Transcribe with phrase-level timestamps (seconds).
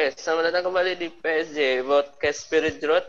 [0.00, 3.04] Oke, selamat datang kembali di PSJ Podcast Spirit Road.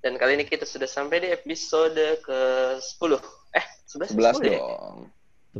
[0.00, 3.20] Dan kali ini kita sudah sampai di episode ke-10.
[3.52, 4.56] Eh, 11 11 10 ya?
[4.64, 4.96] dong.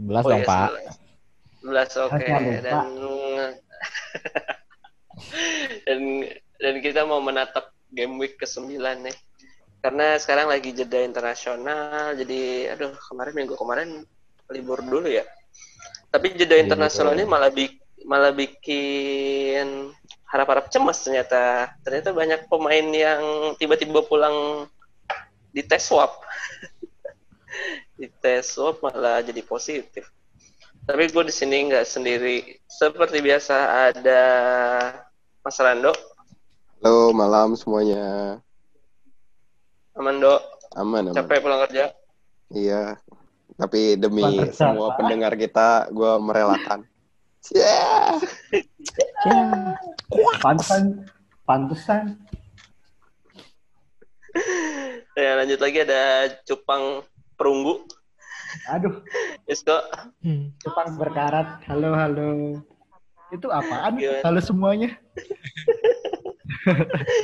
[0.01, 0.69] 11 Oh dong, iya, Pak.
[1.61, 1.93] 11.
[1.93, 2.25] 11 oke.
[2.25, 2.57] Lupa.
[2.65, 2.89] Dan
[5.85, 6.01] dan
[6.57, 9.17] dan kita mau menatap game week ke-9 nih.
[9.85, 14.09] Karena sekarang lagi jeda internasional, jadi aduh kemarin minggu kemarin
[14.49, 15.29] libur dulu ya.
[16.09, 17.77] Tapi jeda Iya, internasional ini malah bi-
[18.09, 19.93] malah bikin
[20.29, 21.73] harap-harap cemas ternyata.
[21.85, 23.23] Ternyata banyak pemain yang
[23.61, 24.67] tiba-tiba pulang
[25.53, 26.11] di tes swab.
[28.01, 30.09] di tes swab malah jadi positif.
[30.83, 32.59] Tapi gue di sini nggak sendiri.
[32.67, 34.23] Seperti biasa ada
[35.43, 35.95] Mas Rando,
[36.83, 38.43] Halo, malam semuanya.
[39.95, 40.43] Amando,
[40.75, 41.15] Aman, aman.
[41.15, 41.95] capek pulang kerja.
[42.51, 42.99] Iya.
[43.55, 44.97] Tapi demi Pantesan, semua Pak.
[44.99, 46.83] pendengar kita, gue merelakan.
[47.51, 48.23] Yeah.
[50.39, 51.11] Pantesan,
[51.43, 52.23] pantesan.
[55.19, 57.03] Ya, lanjut lagi ada Cupang
[57.35, 57.83] Perunggu.
[58.71, 59.03] Aduh,
[59.51, 59.75] Isko,
[60.63, 61.67] Jepang berkarat.
[61.67, 62.63] Halo, halo.
[63.35, 63.99] Itu apaan?
[63.99, 64.23] Gimana?
[64.23, 64.91] Halo semuanya.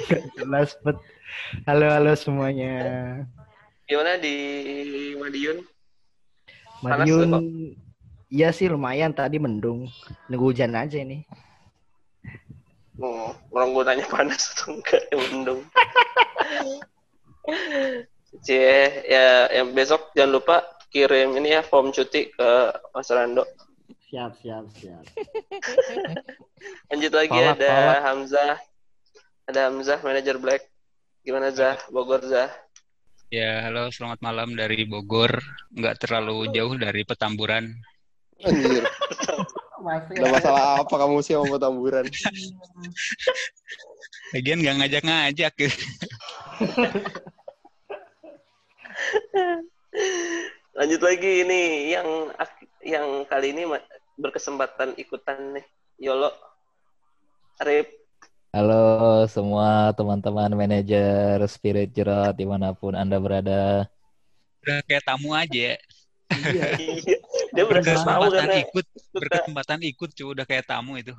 [0.08, 0.98] Gak jelas bet.
[1.68, 2.74] Halo, halo semuanya.
[3.88, 4.34] gimana di
[5.16, 5.62] Madiun?
[6.82, 7.30] Madiun.
[8.28, 9.12] Iya sih lumayan.
[9.12, 9.88] Tadi mendung.
[10.28, 11.24] Nunggu hujan aja ini.
[12.98, 15.62] Oh, orang gue nanya panas atau enggak, ya mendung.
[18.42, 20.56] Cie, ya yang besok jangan lupa
[20.90, 22.50] kirim ini ya form cuti ke
[22.90, 23.46] Mas Rando.
[24.08, 25.04] Siap, siap, siap.
[26.90, 28.00] Lanjut lagi Tolak, ada tolak.
[28.08, 28.56] Hamzah.
[29.46, 30.64] Ada Hamzah, manajer Black.
[31.22, 31.76] Gimana Zah?
[31.92, 32.48] Bogor Zah?
[33.28, 35.44] Ya, halo, selamat malam dari Bogor.
[35.76, 37.68] Nggak terlalu jauh dari Petamburan.
[38.44, 38.84] Anjir.
[39.78, 42.02] Masih Ada masalah apa kamu sih sama tamburan?
[44.34, 45.54] Lagian nggak ngajak-ngajak.
[50.78, 52.34] Lanjut lagi ini yang
[52.82, 53.70] yang kali ini
[54.18, 55.62] berkesempatan ikutan nih.
[56.02, 56.34] Yolo.
[57.62, 57.86] Arif.
[58.50, 63.86] Halo semua teman-teman manajer Spirit Jerot di mana pun Anda berada.
[64.66, 65.78] Udah kayak tamu aja.
[66.34, 66.66] Iya.
[67.54, 70.26] Dia berkesempatan Berkesempatan karena ikut, berkesempatan ikut, cuy.
[70.32, 71.12] Udah kayak tamu itu.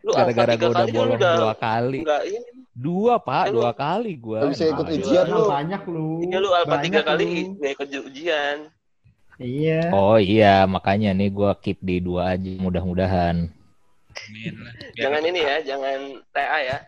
[0.00, 2.00] Lu Gara-gara gue udah kan bolong udah dua kali.
[2.00, 2.50] Enggak ini.
[2.72, 3.44] Dua, Pak.
[3.52, 4.38] Lu- Dua kali gue.
[4.40, 5.44] Lu bisa ikut ujian lu.
[5.44, 6.08] Banyak lu.
[6.24, 7.24] Iya lu Banyak tiga kali
[7.58, 8.56] nggak ikut ujian.
[9.40, 9.88] Iya.
[9.96, 13.48] Oh iya, makanya nih gue keep di dua aja mudah-mudahan.
[15.00, 16.78] Jangan ini ya, jangan TA ya.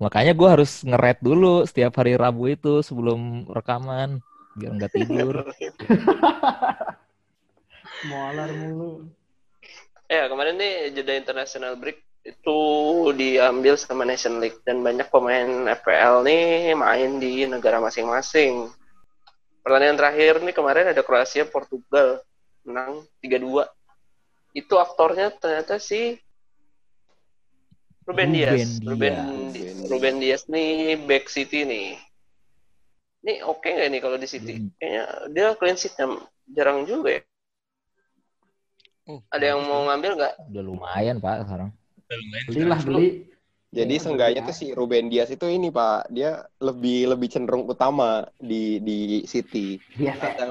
[0.00, 4.24] Makanya gue harus ngeret dulu setiap hari Rabu itu sebelum rekaman
[4.58, 5.34] biar nggak tidur.
[8.10, 9.06] Molar mulu.
[10.10, 12.60] Ya, kemarin nih jeda international break itu
[13.16, 15.48] diambil sama Nation League dan banyak pemain
[15.80, 18.68] FPL nih main di negara masing-masing.
[19.64, 22.20] Pertandingan terakhir nih kemarin ada Kroasia Portugal
[22.64, 23.64] menang 3-2.
[24.56, 26.18] Itu aktornya ternyata si
[28.04, 28.52] Ruben Ruben Dias.
[28.52, 28.70] Dias.
[28.82, 32.09] Ruben, Ruben Ruben Dias nih back City nih.
[33.20, 34.54] Ini oke nggak nih kalau di City?
[34.56, 34.72] Hmm.
[34.80, 35.04] Kayaknya
[35.34, 36.06] dia clean sheet-nya
[36.56, 37.22] jarang juga ya.
[39.10, 40.32] Oh, Ada yang mau ngambil nggak?
[40.54, 41.70] Udah lumayan, Pak, sekarang.
[42.06, 42.44] Udah lumayan.
[42.48, 43.08] Belilah beli.
[43.70, 44.50] Jadi Iya, seenggaknya betul.
[44.50, 48.98] tuh si Ruben Dias itu ini Pak, dia lebih lebih cenderung utama di di
[49.30, 49.78] City.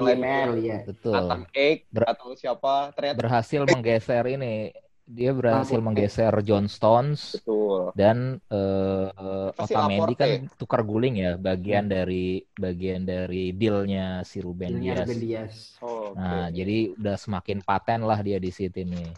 [0.00, 0.78] Lain ML ya.
[0.88, 1.12] Betul.
[1.12, 4.72] Nathan Ake Ber- atau siapa ternyata Berhasil menggeser ini.
[5.10, 5.86] Dia berhasil Laporte.
[5.86, 7.90] menggeser John Stones betul.
[7.98, 10.22] dan eh eh, Apa sih Otamendi Laporte?
[10.22, 15.06] kan tukar guling ya bagian dari bagian dari dealnya si Ruben Dealnya Dias.
[15.06, 15.54] Ruben Dias.
[15.82, 19.10] Oh, Nah, jadi udah semakin paten lah dia di City nih.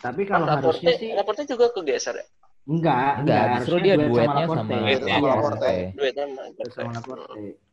[0.00, 2.26] Tapi kalau Laporte, harusnya sih Laporte juga kegeser ya?
[2.70, 4.60] enggak, Enggak, justru harusnya dia duet duetnya Laporte.
[4.60, 5.74] sama, Duet sama Laporte.
[5.96, 7.69] Duet sama duet sama Laporte.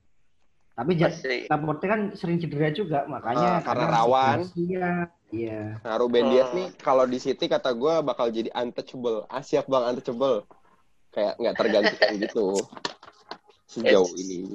[0.77, 1.37] Tapi Pasti.
[1.49, 4.39] Laporte kan sering cedera juga, makanya Ah, karena rawan.
[4.53, 5.61] Iya, iya.
[5.81, 6.33] Nah, Ruben Hmm.
[6.37, 9.25] Dias nih kalau di City kata gue bakal jadi untouchable.
[9.25, 10.45] Ah, siap bang untouchable.
[11.09, 12.61] Kayak nggak tergantikan gitu
[13.65, 14.53] sejauh ini.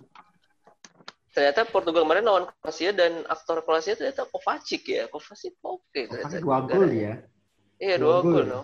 [1.35, 5.11] Ternyata Portugal kemarin lawan Kroasia dan aktor Kroasia ternyata Kovacic ya.
[5.11, 6.39] Kovacic oke ternyata.
[6.39, 7.19] Tapi dua gol ya.
[7.83, 8.31] Iya, dua Dua gol.
[8.31, 8.45] gol.
[8.47, 8.61] no.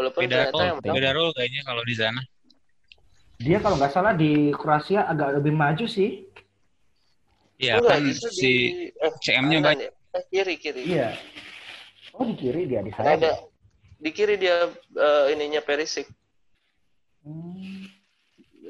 [0.00, 2.20] Walaupun Beda ternyata yang role, beda role kayaknya kalau di sana.
[3.40, 6.28] Dia kalau nggak salah di Kroasia agak lebih maju sih.
[7.56, 8.52] Iya Enggak, kan si di
[8.92, 9.88] eh, CM-nya banyak.
[9.88, 9.90] ya.
[10.16, 10.80] Eh, kiri kiri.
[10.84, 11.08] Iya.
[12.16, 13.16] Oh di kiri dia di sana.
[13.16, 13.32] ada
[13.96, 16.08] di kiri dia eh, ininya Perisic.
[17.24, 17.88] Hmm.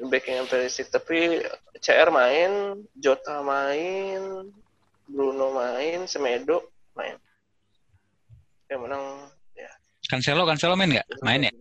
[0.07, 0.87] Backingnya Perisic.
[0.87, 1.39] Tapi
[1.79, 4.47] CR main, Jota main,
[5.07, 7.15] Bruno main, Semedo main.
[8.71, 9.03] Yang menang
[9.51, 9.71] ya
[10.07, 11.07] Cancelo, Cancelo main nggak?
[11.23, 11.51] Main ya?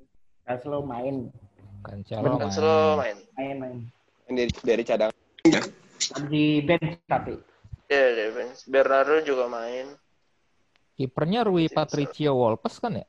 [0.46, 1.30] Cancelo main,
[1.84, 2.96] Cancelo Kan main.
[2.96, 3.16] main.
[3.36, 3.76] main, main.
[4.30, 5.16] Dari, dari cadangan.
[6.30, 7.34] Di bench tapi.
[7.90, 8.66] Ya, ya, bench.
[8.70, 9.90] Bernardo juga main.
[10.94, 13.06] Kipernya Rui Patricio Wolpes kan ya?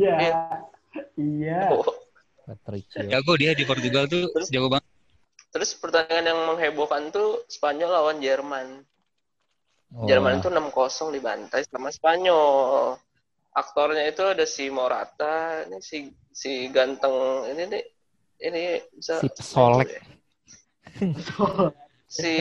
[0.00, 0.16] Iya.
[1.20, 1.60] Iya.
[1.76, 1.84] Oh.
[2.42, 3.06] Patricio.
[3.06, 4.88] Jago dia di Portugal tuh jago banget.
[5.52, 8.82] Terus pertandingan yang menghebohkan tuh Spanyol lawan Jerman.
[9.92, 12.96] Oh, Jerman itu 6-0 dibantai sama Spanyol.
[13.52, 17.12] Aktornya itu ada si Morata, ini si si ganteng
[17.52, 17.82] ini nih
[18.40, 18.62] ini
[18.96, 20.00] bisa Si pesolek.
[22.08, 22.32] si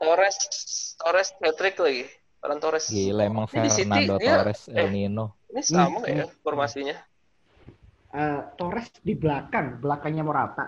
[0.00, 0.36] Torres
[0.96, 2.04] Torres hat-trick lagi.
[2.40, 2.88] Ferran Torres.
[2.88, 4.90] Gila emang Ini di City, Fernando dia- Torres El eh.
[4.92, 5.26] Nino.
[5.48, 6.12] Ini sama Hmm.
[6.12, 6.96] ya formasinya.
[8.14, 10.64] Eh, Torres di belakang, belakangnya Morata.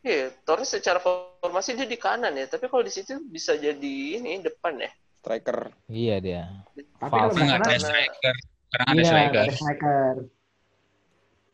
[0.00, 4.40] Iya, Torres secara formasi dia di kanan ya, tapi kalau di situ bisa jadi ini
[4.40, 4.88] depan ya.
[5.20, 5.58] Striker.
[5.86, 6.42] Iya dia.
[6.96, 7.36] Tapi kalau False.
[7.36, 8.34] nggak Nggak ada striker.
[8.40, 9.44] Sekarang ada iya, striker.
[9.44, 10.14] ada striker.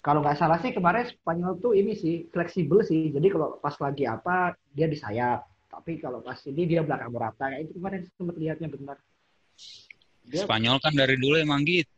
[0.01, 3.11] Kalau nggak salah sih kemarin Spanyol tuh ini sih fleksibel sih.
[3.11, 5.43] Jadi kalau pas lagi apa dia di sayap.
[5.67, 7.51] Tapi kalau pas ini dia belakang Morata.
[7.51, 8.97] Kayak itu kemarin sempat lihatnya benar.
[10.27, 11.91] Dia, Spanyol kan dari dulu emang gitu.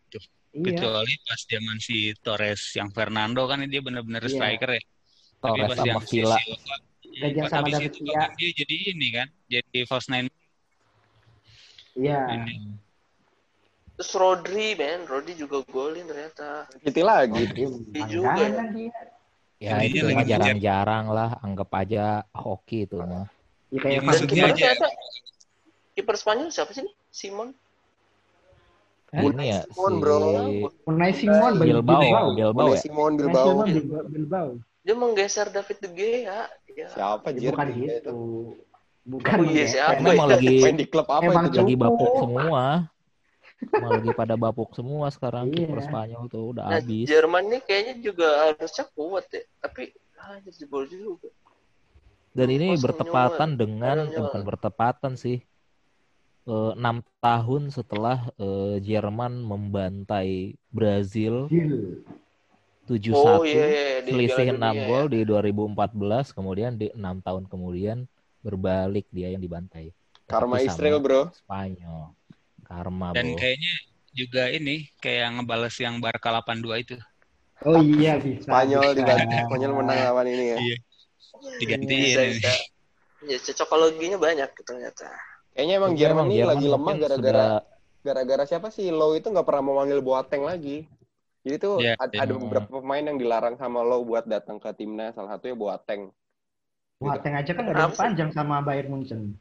[0.56, 0.64] iya.
[0.72, 4.32] Kecuali pas zaman si Torres yang Fernando kan dia benar-benar Iya.
[4.32, 4.82] striker ya.
[5.38, 6.38] Tapi Torres pas sama yang si Villa.
[6.40, 6.76] Silva,
[7.18, 8.16] Gantian pas sama David Villa.
[8.16, 10.28] kan dia jadi ini kan, jadi false nine.
[11.98, 12.46] Iya.
[13.98, 16.70] Terus Rodri, men, Rodri juga golin ternyata.
[16.78, 17.50] City lagi.
[17.50, 18.46] Dia Iya juga ya.
[18.46, 18.94] langganan dia.
[19.58, 21.30] Ya Intinya itu jarang-jarang lah.
[21.42, 23.26] Anggap aja hoki itu mah.
[23.74, 24.54] Ya kayak Ya, maksudnya aja.
[24.54, 24.86] ternyata
[25.98, 26.86] kiper Spanyol siapa sih?
[27.10, 27.50] Simon.
[29.10, 29.24] Hah?
[29.24, 30.18] Ini ya Simon, si bro.
[30.86, 32.26] Unai Simon Bilbao, Bilbao.
[32.38, 32.80] Bilbao ya.
[32.80, 33.44] Simon Unai Bilbao.
[33.50, 34.02] Simon Bilbao.
[34.06, 34.48] Bilbao.
[34.86, 36.46] Dia menggeser David De Gea.
[36.70, 36.86] Ya.
[36.94, 37.50] Siapa Ya, Jir?
[37.50, 38.16] bukan gitu.
[39.08, 39.84] Bukan Oh iya, ya.
[39.96, 41.56] Karena emang lagi Main di klub apa Emang itu?
[41.56, 42.64] lagi bapuk semua.
[43.72, 45.64] Emang lagi pada bapuk semua sekarang Iya.
[45.64, 47.06] kiper Spanyol tuh udah Nah, habis.
[47.08, 49.42] Jerman nih kayaknya juga harusnya kuat ya.
[49.58, 49.82] Tapi
[50.14, 51.28] ah, jebol juga.
[52.36, 53.58] Dan ini Kosong bertepatan nyawa.
[53.58, 54.18] dengan eh, nyawa.
[54.20, 55.38] bukan bertepatan sih.
[56.44, 62.04] Eh, Enam tahun setelah eh, Jerman membantai Brazil Gil.
[62.84, 63.12] 7-1.
[63.12, 67.44] Oh iya, iya, di selisih Piala 6 Dunia gol di 2014 kemudian di enam tahun
[67.44, 68.08] kemudian
[68.40, 69.90] berbalik dia yang dibantai
[70.24, 71.22] Karma Tapi sama Israel, bro.
[71.32, 72.00] Spanyol
[72.62, 73.74] karma Dan bro kayaknya
[74.12, 76.96] juga ini kayak ngebales yang Barca 82 itu.
[77.64, 78.44] Oh iya bisa.
[78.44, 79.34] Spanyol diganti.
[79.48, 80.56] Spanyol menang lawan ini ya.
[80.60, 80.76] Iya.
[81.58, 82.02] Digantiin.
[82.02, 82.52] Bisa, bisa.
[83.24, 85.08] Ya, cocokologinya banyak ternyata.
[85.54, 87.62] Kayaknya emang Tapi Jerman ini lagi lemah gara-gara sudah-
[87.98, 90.86] gara-gara siapa sih Low itu nggak pernah memanggil Boateng lagi.
[91.42, 92.22] Jadi tuh Iya, ad- iya.
[92.26, 95.14] ada beberapa pemain yang dilarang sama Low buat datang ke timnas.
[95.14, 96.12] Salah satunya Boateng.
[96.98, 99.38] Boateng aja kan udah panjang sama Bayern Munchen.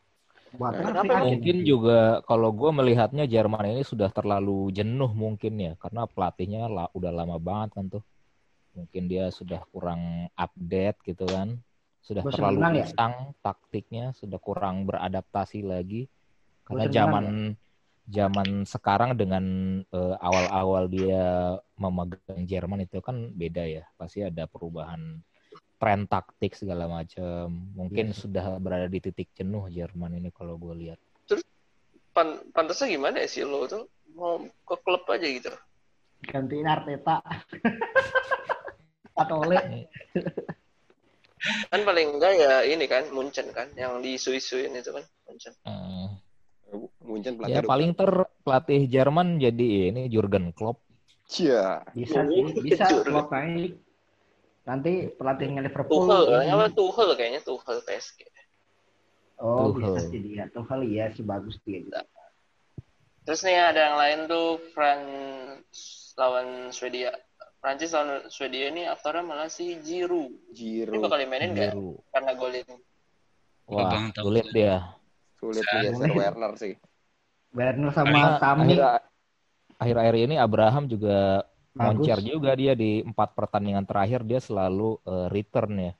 [0.54, 1.26] Boateng agent.
[1.26, 6.92] mungkin juga kalau gue melihatnya Jerman ini sudah terlalu jenuh mungkin ya karena pelatihnya la-
[6.94, 8.04] udah lama banget kan tuh.
[8.78, 11.58] Mungkin dia sudah kurang update gitu kan.
[12.06, 12.86] Sudah Bosan terlalu menang ya?
[13.42, 16.06] taktiknya sudah kurang beradaptasi lagi.
[16.62, 17.58] Karena Bosan zaman menang
[18.08, 19.44] zaman sekarang dengan
[19.84, 23.84] eh, awal-awal dia memegang Jerman itu kan beda ya.
[24.00, 25.20] Pasti ada perubahan
[25.78, 31.00] tren taktik segala macam mungkin sudah berada di titik jenuh Jerman ini kalau gue lihat
[32.18, 33.86] Pan pantasnya gimana ya sih lo tuh
[34.18, 35.54] mau ke klub aja gitu.
[36.26, 37.22] Gantiin Arteta.
[39.22, 39.86] Atau oleh
[41.70, 45.54] Kan paling enggak ya ini kan Munchen kan yang di Sui-Suin itu kan Munchen.
[45.62, 46.10] Eh,
[47.06, 48.10] Munchen Ya paling ter
[48.42, 50.82] pelatih Jerman jadi ini Jurgen Klopp.
[51.30, 51.86] Cia.
[51.94, 53.78] bisa sih, bisa Klopp naik.
[54.68, 56.04] Nanti pelatihnya Liverpool.
[56.04, 58.20] Tuchel, ini- kayaknya apa Tuchel kayaknya Tuchel PSG.
[59.40, 59.80] Oh, Tuchel.
[59.80, 60.44] bisa sih dia.
[60.52, 62.04] Tuchel iya sih bagus dia.
[63.24, 67.16] Terus nih ada yang lain tuh France lawan Swedia.
[67.64, 70.32] Prancis lawan Swedia ini aktornya malah si Giroud.
[70.52, 71.00] Ini Giroud.
[71.00, 71.74] bakal dimainin nggak?
[72.12, 72.68] Karena golin.
[73.68, 74.96] Wah, sulit dia.
[75.40, 76.74] Sulit menggeser Werner sih.
[77.52, 78.80] Werner sama Tami akhir
[79.80, 81.44] akhir-akhir ini Abraham juga.
[81.78, 85.94] Moncer juga dia di empat pertandingan terakhir dia selalu eh, return ya.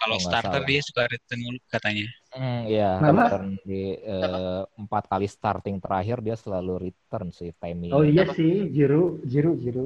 [0.00, 0.68] Kalau Oh, starter salah.
[0.68, 2.06] dia suka return mulu katanya.
[2.34, 7.92] Hmm, iya, return di eh, empat kali starting terakhir dia selalu return sih timing.
[7.94, 9.84] Oh iya sih, Jiru, Jiru, Jiru.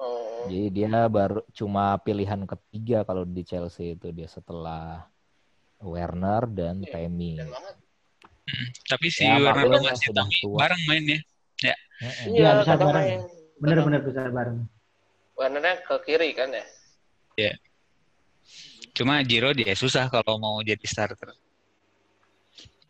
[0.00, 0.46] Oh.
[0.48, 5.04] Jadi dia baru cuma pilihan ketiga kalau di Chelsea itu dia setelah
[5.82, 7.36] Werner dan Iya, Tammy.
[8.88, 9.68] Tapi si Ya, Werner
[10.00, 10.58] sama si tua.
[10.60, 11.18] bareng main ya.
[12.00, 12.26] Heeh.
[12.32, 13.08] Iya, bisa kadang bareng.
[13.20, 13.39] main.
[13.60, 14.64] Bener-bener bisa bareng.
[15.36, 16.64] Warnanya ke kiri kan ya.
[18.96, 21.32] Cuma Giro dia susah kalau mau jadi starter.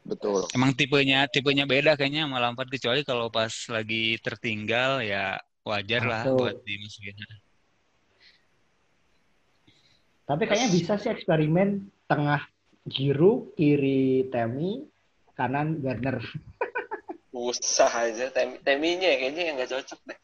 [0.03, 0.49] Betul.
[0.57, 6.23] Emang tipenya tipenya beda kayaknya sama Lampard kecuali kalau pas lagi tertinggal ya wajar lah
[6.27, 6.39] Betul.
[6.41, 7.17] buat dimasukin.
[10.25, 12.47] Tapi kayaknya bisa sih eksperimen tengah
[12.87, 14.87] Giroud, kiri Temi,
[15.35, 16.23] kanan Werner.
[17.31, 20.19] Usah aja tem teminya kayaknya yang nggak cocok deh.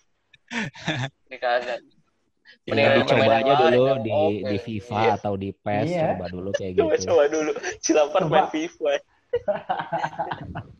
[2.66, 4.42] Ya, Mendingan dicoba main aja dulu di oke.
[4.46, 5.12] di FIFA Iya.
[5.18, 6.02] atau di PES Iya.
[6.14, 7.06] coba dulu kayak Coba gitu.
[7.10, 7.52] coba dulu.
[7.82, 8.32] Cilampar Coba.
[8.32, 8.92] main FIFA.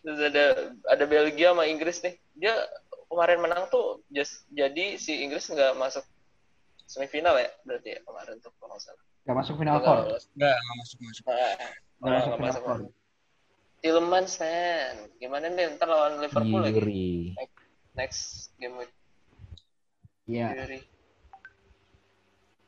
[0.00, 0.44] Terus ada
[0.88, 2.14] ada Belgia sama Inggris nih.
[2.34, 2.54] Dia
[3.06, 6.02] kemarin menang tuh just jadi si Inggris nggak masuk
[6.86, 9.02] semifinal ya berarti ya kemarin tuh kalau nggak salah.
[9.20, 9.98] Gak masuk final Nggak four.
[10.34, 11.22] enggak masuk masuk.
[11.22, 11.36] Gak
[12.00, 12.78] oh, masuk nggak final four.
[13.80, 17.32] Tielemans man, gimana nih ntar lawan Liverpool lagi Yuri.
[17.96, 18.92] next game week.
[20.28, 20.52] Iya.
[20.52, 20.80] Yuri.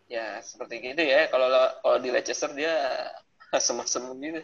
[0.09, 1.28] Ya seperti gitu ya.
[1.28, 1.49] Kalau
[1.85, 2.73] kalau di Leicester dia
[3.57, 4.40] asem-asem gitu.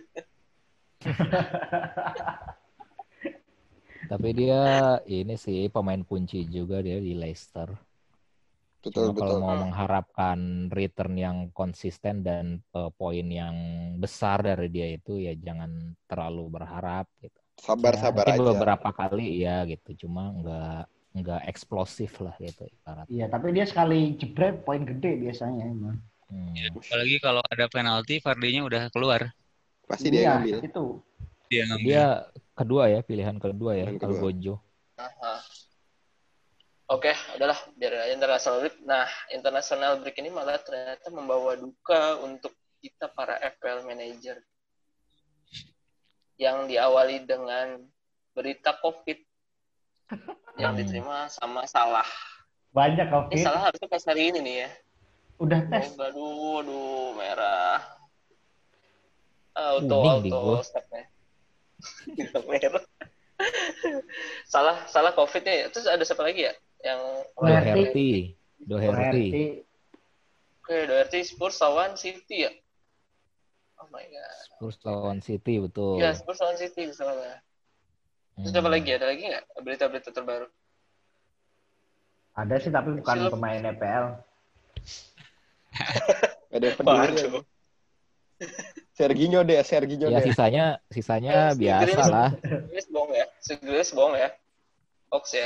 [4.09, 7.88] Tapi dia ini sih pemain kunci juga dia di Leicester.
[8.89, 9.45] Betul, Cuma kalau betul.
[9.45, 10.39] mau mengharapkan
[10.73, 13.57] return yang konsisten dan eh, poin yang
[14.01, 17.37] besar dari dia itu ya jangan terlalu berharap gitu.
[17.59, 18.49] Sabar-sabar Mungkin aja.
[18.55, 20.83] beberapa kali ya gitu, cuma nggak
[21.19, 23.07] nggak eksplosif lah gitu ibarat.
[23.11, 25.99] Iya, tapi dia sekali jebret poin gede biasanya emang.
[26.29, 26.55] Hmm.
[26.77, 29.33] Apalagi kalau ada penalti, Vardy-nya udah keluar.
[29.89, 30.59] Pasti dia Iya, ngambil.
[30.69, 30.87] itu.
[31.49, 31.89] Dia ngambil.
[31.89, 32.05] Dia
[32.53, 33.87] kedua ya pilihan kedua ya.
[33.91, 34.61] Algojo.
[35.01, 35.35] Aha.
[36.89, 38.81] Oke, udahlah biar aja international break.
[38.81, 44.41] Nah, international break ini malah ternyata membawa duka untuk kita para FPL manager
[46.41, 47.85] yang diawali dengan
[48.33, 49.21] berita COVID
[50.63, 52.09] yang diterima sama Salah.
[52.73, 53.37] Banyak Ini COVID.
[53.37, 54.71] Salah harusnya pas hari ini nih ya.
[55.45, 55.93] Udah tes.
[55.93, 57.85] Oh, aduh, aduh, merah.
[59.53, 61.05] Auto, Kuning di auto, stepnya.
[62.49, 62.85] merah.
[64.49, 65.53] salah, salah COVID-nya.
[65.53, 65.67] ya.
[65.69, 66.55] Terus ada siapa lagi ya?
[66.79, 67.01] Yang
[67.35, 68.11] Doherty,
[68.61, 68.91] Doherty.
[68.95, 69.27] Doherty.
[70.59, 72.53] Oke, Doherty Spurs lawan City ya?
[73.79, 74.35] Oh my god.
[74.49, 75.99] Spurs lawan City betul.
[75.99, 77.41] Iya, Spurs lawan City misalnya.
[78.35, 78.61] Terus Hmm.
[78.61, 78.91] apa lagi?
[78.93, 80.47] Ada lagi nggak berita-berita terbaru?
[82.35, 83.33] Ada sih tapi bukan Silap.
[83.35, 84.07] pemain EPL.
[86.55, 86.69] Ada.
[86.79, 87.43] Waduh.
[88.95, 90.31] Serginho deh, Serginho Ya deh.
[90.31, 92.31] sisanya sisanya Si biasa lah.
[92.39, 93.27] Grealish bohong ya?
[93.43, 94.31] Si Grealish bohong ya?
[95.11, 95.45] Hoax ya?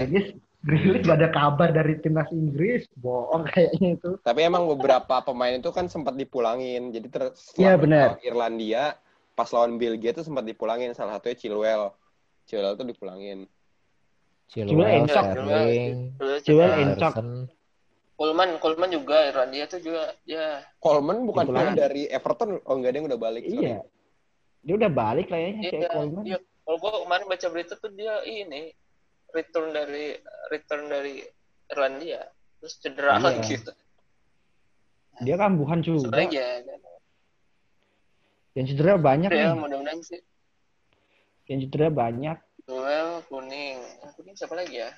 [0.63, 4.15] Grealish gak ada kabar dari timnas Inggris, bohong kayaknya itu.
[4.23, 6.89] Tapi emang beberapa pemain itu kan sempat dipulangin.
[6.89, 8.07] Jadi ter Iya, setelah benar.
[8.09, 8.85] lawan Irlandia,
[9.33, 10.95] pas lawan Belgia itu sempat dipulangin.
[10.95, 11.91] Salah satunya Chilwell.
[12.47, 13.51] Chilwell tuh dipulangin.
[14.47, 15.25] Chilwell, encok.
[16.41, 17.15] Chilwell encok.
[18.13, 21.75] Coleman, Coleman juga Irlandia tuh juga ya Coleman bukan Dipulangin.
[21.75, 22.63] dari Everton.
[22.63, 23.43] Oh enggak, dia udah balik.
[23.43, 23.59] sorry.
[23.67, 23.79] Iya.
[24.63, 26.23] Dia udah balik kayaknya Iya, kayak Coleman.
[26.23, 26.39] iya.
[26.63, 28.71] Kalau gua kemarin baca berita tuh dia ini
[29.33, 30.17] return dari
[30.49, 31.25] return dari
[31.69, 32.21] Irlandia,
[32.61, 33.23] terus cedera Iya.
[33.23, 33.73] lagi gitu.
[35.23, 36.09] Dia kambuhan juga.
[36.09, 36.79] Sebenarnya ya,
[38.53, 39.57] Yang cedera banyak ya nih.
[39.57, 40.21] mudah-mudahan sih.
[41.49, 42.37] Yang cedera banyak.
[42.63, 43.81] Duel kuning,
[44.15, 44.93] kuning siapa lagi ya?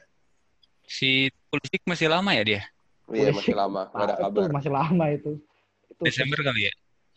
[0.84, 2.62] Si Pulisic masih lama ya dia?
[3.08, 3.88] Iya, masih lama.
[3.88, 4.36] Ada Parah kabar.
[4.36, 5.32] tuh masih lama itu.
[5.88, 6.72] Itu Desember kali ya?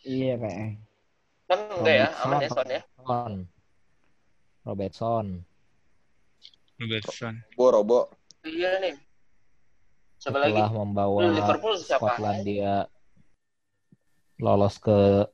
[0.06, 0.70] Iya kayaknya.
[1.48, 2.56] Kan enggak ya, aman ya Robertson.
[2.56, 2.82] Son ya.
[2.96, 3.34] Robertson.
[4.68, 5.26] Robertson.
[6.78, 7.34] Robertson.
[7.58, 8.00] Robo, Robo.
[8.46, 8.96] Iya nih.
[10.18, 10.54] Siapa lagi?
[10.54, 12.14] Setelah membawa Liverpool siapa?
[12.14, 12.86] Skotlandia
[14.38, 15.26] lolos ke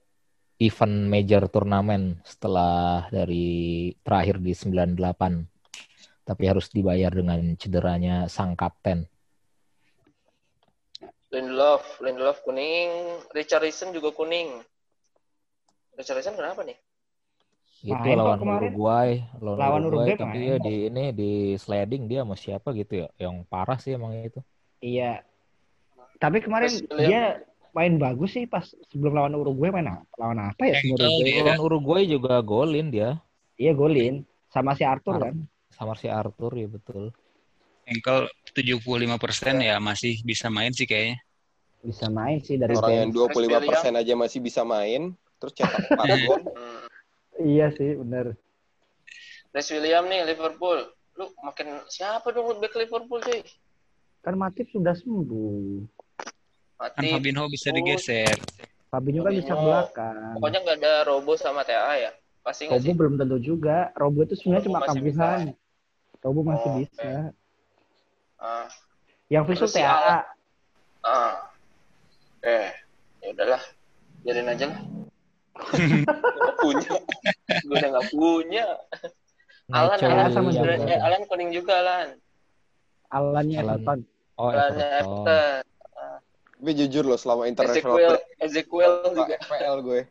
[0.64, 6.24] event major turnamen setelah dari terakhir di 98.
[6.24, 9.04] Tapi harus dibayar dengan cederanya sang kapten.
[11.36, 14.64] Lindelof, Lindelof kuning, Richarlison juga kuning.
[16.00, 16.78] Richarlison kenapa nih?
[17.84, 18.64] Itu Main kok lawan kemarin.
[18.72, 19.10] Uruguay,
[19.44, 20.64] lawan, Lawan Uruguay, Uruguay tapi main kok.
[20.64, 24.40] di ini di sliding dia sama siapa gitu ya, yang parah sih emang itu.
[24.80, 25.20] Iya.
[26.16, 27.10] Tapi kemarin William.
[27.12, 27.24] dia
[27.76, 30.08] main bagus sih pas sebelum lawan Uruguay main apa?
[30.16, 31.28] Lawan apa ya Uruguay?
[31.28, 31.44] dia.
[31.44, 33.20] Lawan Uruguay juga golin dia
[33.60, 35.36] Iya golin sama si Arthur Ar- kan.
[35.76, 37.12] sama si Arthur ya betul.
[37.84, 41.20] Ankle 75% ya masih bisa main sih kayaknya.
[41.84, 43.44] Bisa main sih dari Orang yang bench.
[43.44, 45.12] 25% aja masih bisa main.
[45.36, 46.00] Terus cetak 4
[46.32, 46.42] gol.
[47.42, 48.38] Iya sih bener.
[49.54, 50.82] Chris William nih Liverpool.
[51.14, 53.42] Lu makin siapa dong back Liverpool cuy?
[54.26, 55.86] Kan Matip sudah sembuh.
[56.82, 56.98] Mati.
[56.98, 58.34] Kan Fabinho bisa digeser.
[58.90, 60.34] Fabinho kan bisa belakang.
[60.38, 62.12] Pokoknya nggak ada Robo sama TA ya.
[62.42, 62.96] Pasti Robo sih?
[62.98, 63.94] belum tentu juga.
[63.94, 65.40] Robo itu sebenarnya Robo cuma kambuhan.
[66.24, 67.12] Robo masih Oh, bisa.
[68.42, 68.68] Ah,
[69.32, 70.18] Yang visu Terus si TAA.
[71.06, 71.34] ah.
[72.44, 72.70] Eh,
[73.24, 73.62] ya udahlah.
[74.24, 74.80] Biarin aja lah.
[75.54, 76.92] Nggak punya.
[77.62, 78.66] Gue udah nggak punya.
[79.72, 80.92] Alan, Nacho Alan sama cedera- Williams.
[80.92, 82.08] eh, Alan kuning juga, Alan.
[83.10, 83.70] Alannya Alan.
[83.80, 84.00] Everton.
[84.36, 85.28] Oh, Alannya Everton.
[85.30, 85.64] Everton.
[86.64, 87.98] Gue jujur loh selama international
[88.40, 89.36] Ezekiel nggak juga.
[89.40, 90.02] FPL gue.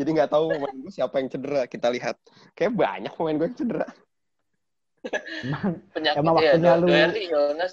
[0.00, 1.62] Jadi nggak tahu pemain gue siapa yang cedera.
[1.64, 2.16] Kita lihat.
[2.52, 3.86] Kayak banyak pemain gue yang cedera.
[5.40, 7.72] Emang Penyakit Emang ya, waktunya Do- lu- Doherty, Jonas.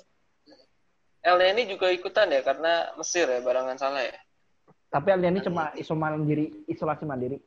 [1.19, 4.15] El ini juga ikutan ya karena Mesir ya barangan salah ya.
[4.87, 7.37] Tapi Alien ini cuma isoman mandiri, isolasi mandiri.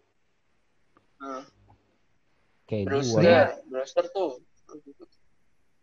[1.21, 1.45] Hmm.
[2.69, 3.45] Kayak Brewster, dua.
[3.67, 4.31] Brewster tuh.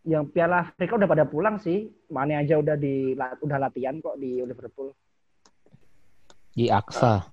[0.08, 1.90] Yang Piala Afrika udah pada pulang sih.
[2.08, 4.94] Mane aja udah di udah latihan kok di Liverpool.
[6.56, 7.28] Di Aksa.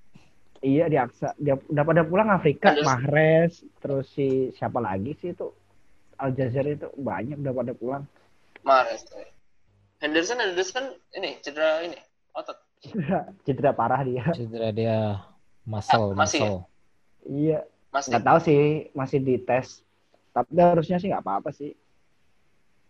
[0.59, 1.31] Iya di Aksa.
[1.39, 5.53] Dia udah pada pulang Afrika, Ada- Mahrez, terus si siapa lagi sih itu?
[6.19, 8.03] Al Jazeera itu banyak udah pada pulang.
[8.65, 9.05] Mares.
[10.01, 11.95] Henderson, Henderson ini cedera ini
[12.33, 12.64] otot.
[12.85, 14.25] Cedera, cedera parah dia.
[14.31, 14.97] Cedera dia
[15.63, 16.45] muscle, Ah, masih ya?
[16.45, 16.57] muscle.
[17.25, 18.09] Iya, Masih.
[18.13, 18.61] nggak tahu sih,
[18.91, 19.81] masih dites.
[20.29, 21.73] Tapi harusnya sih nggak apa-apa sih.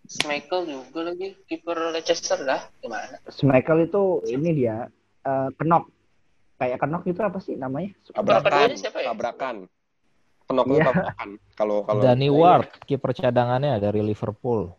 [0.06, 3.18] Schmeichel juga lagi kiper Leicester dah gimana?
[3.26, 4.86] Schmeichel itu ini dia
[5.24, 5.90] eh, kenok.
[6.56, 7.90] Kayak kenok itu apa sih namanya?
[8.10, 8.78] Tabrakan.
[8.78, 9.12] siapa ya?
[9.12, 9.56] Tabrakan.
[10.46, 10.84] Kenok Iya.
[10.86, 11.30] tabrakan.
[11.58, 14.70] Kalau kalau Danny Ward, kiper cadangannya dari Liverpool.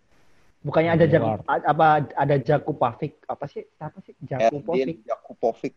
[0.66, 1.46] Bukannya ada Ward.
[1.46, 1.86] apa
[2.18, 3.62] ada Jakupovic apa sih?
[3.78, 4.82] Apa sih Jakupovic?
[4.82, 5.76] Edin Jakupovic.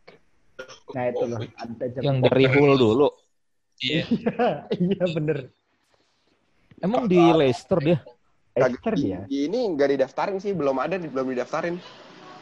[0.97, 2.07] Nah itu loh, ada Jakupovic.
[2.09, 3.07] Yang dari Hull dulu.
[3.85, 4.03] Iya.
[4.81, 5.37] iya bener.
[6.81, 7.99] Emang di Leicester dia?
[8.55, 9.19] Exter dia.
[9.29, 11.75] Di ini nggak didaftarin sih, belum ada, belum didaftarin.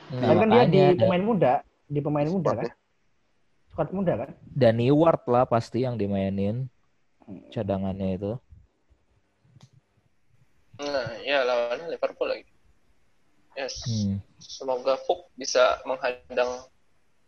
[0.08, 2.72] Nah, kan dia di pemain muda, di pemain muda kan?
[3.76, 4.30] Squad muda kan?
[4.48, 6.72] Danny Ward lah pasti yang dimainin
[7.52, 8.32] cadangannya itu.
[10.78, 12.46] Nah, ya lawannya Liverpool lagi.
[13.58, 13.82] Yes.
[13.84, 14.22] Hmm.
[14.38, 16.62] Semoga Fuk bisa menghadang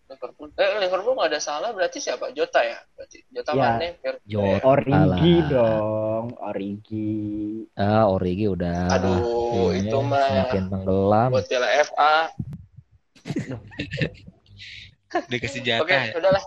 [0.05, 0.53] Liverpool.
[0.53, 2.29] Eh, Liverpool nggak ada salah berarti siapa?
[2.29, 2.77] Jota ya?
[2.93, 3.61] Berarti Jota Ya.
[3.65, 7.13] Mane, Fer- Jota Origi dong, Origi.
[7.73, 8.89] Ah, Origi udah.
[8.93, 11.29] Aduh, Ini itu mah semakin tenggelam.
[11.33, 12.15] buat Piala FA.
[15.29, 16.13] Dikasih Oke, jatah ya.
[16.13, 16.43] udahlah.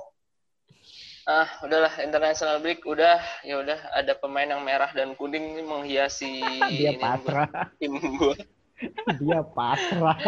[1.23, 6.43] Ah, udahlah international break udah ya udah ada pemain yang merah dan kuning ini menghiasi
[6.83, 8.35] Dia ini pasrah, gua, tim gua.
[9.23, 10.19] dia pasrah.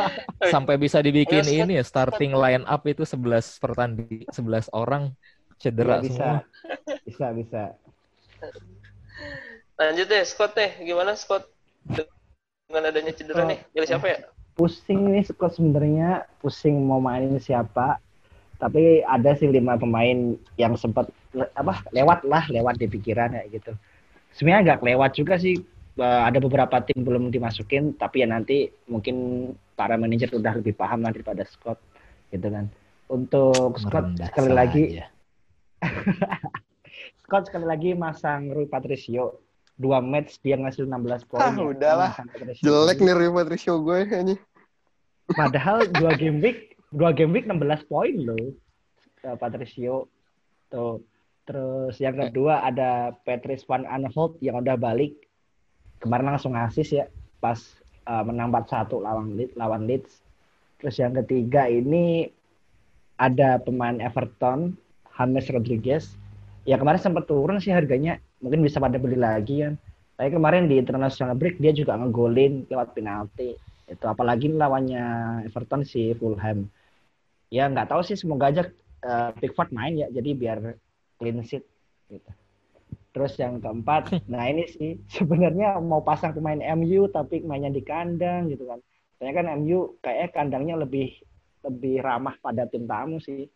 [0.47, 5.11] Sampai bisa dibikin kan- ini ya, starting line up itu 11 pertanding 11 orang
[5.59, 6.15] cedera Iya, bisa.
[6.15, 6.39] semua.
[7.03, 7.63] Bisa, bisa.
[9.75, 10.71] Lanjut deh, Scott deh.
[10.79, 11.51] Gimana Scott?
[12.71, 13.51] Dengan adanya cedera Oh.
[13.51, 14.19] nih, pilih siapa ya?
[14.55, 17.99] Pusing nih squad sebenarnya, pusing mau mainin siapa.
[18.65, 23.45] Tapi ada sih lima pemain yang sempat le- apa lewat lah, lewat di pikiran ya
[23.53, 23.77] gitu.
[24.33, 25.61] Sebenarnya agak lewat juga sih.
[25.95, 29.47] Eh, ada beberapa tim belum dimasukin, tapi ya nanti mungkin
[29.79, 31.79] para manajer udah lebih paham nanti pada Scott
[32.33, 32.67] gitu kan.
[33.07, 34.85] Untuk Scott Merendah sekali lagi.
[37.23, 39.45] Scott sekali lagi masang Rui Patricio.
[39.79, 41.43] Dua match dia ngasih 16 poin.
[41.43, 41.63] Ah, ya.
[41.63, 42.13] udahlah.
[42.59, 44.35] Jelek nih Rui Patricio gue ini.
[45.31, 48.55] Padahal dua game week, dua game week 16 poin loh.
[49.27, 50.07] Eh, Patricio.
[50.71, 51.03] Tuh.
[51.45, 55.13] Terus yang kedua ada Patrice Van Aanholt yang udah balik.
[56.01, 57.05] Kemarin langsung asis ya
[57.43, 57.59] pas
[58.07, 60.23] eh, menang 4-1 lawan Leeds, lawan Leeds.
[60.81, 62.31] Terus yang ketiga ini
[63.19, 64.79] ada pemain Everton,
[65.19, 66.15] James Rodriguez.
[66.65, 68.23] Ya kemarin sempat turun sih harganya.
[68.41, 69.77] Mungkin bisa pada beli lagi kan.
[70.15, 75.05] Tapi kemarin di international break dia juga ngegolin lewat penalti itu apalagi lawannya
[75.45, 76.65] Everton si Fulham
[77.55, 78.63] ya nggak tahu sih semoga aja
[79.07, 80.59] eh, Pickford main ya jadi biar
[81.23, 81.63] clean sheet
[82.11, 82.31] gitu
[83.15, 88.51] terus yang keempat nah ini sih sebenarnya mau pasang pemain MU tapi mainnya di kandang
[88.51, 88.83] gitu kan
[89.17, 91.15] soalnya kan MU kayaknya kandangnya lebih
[91.63, 93.47] lebih ramah pada tim tamu sih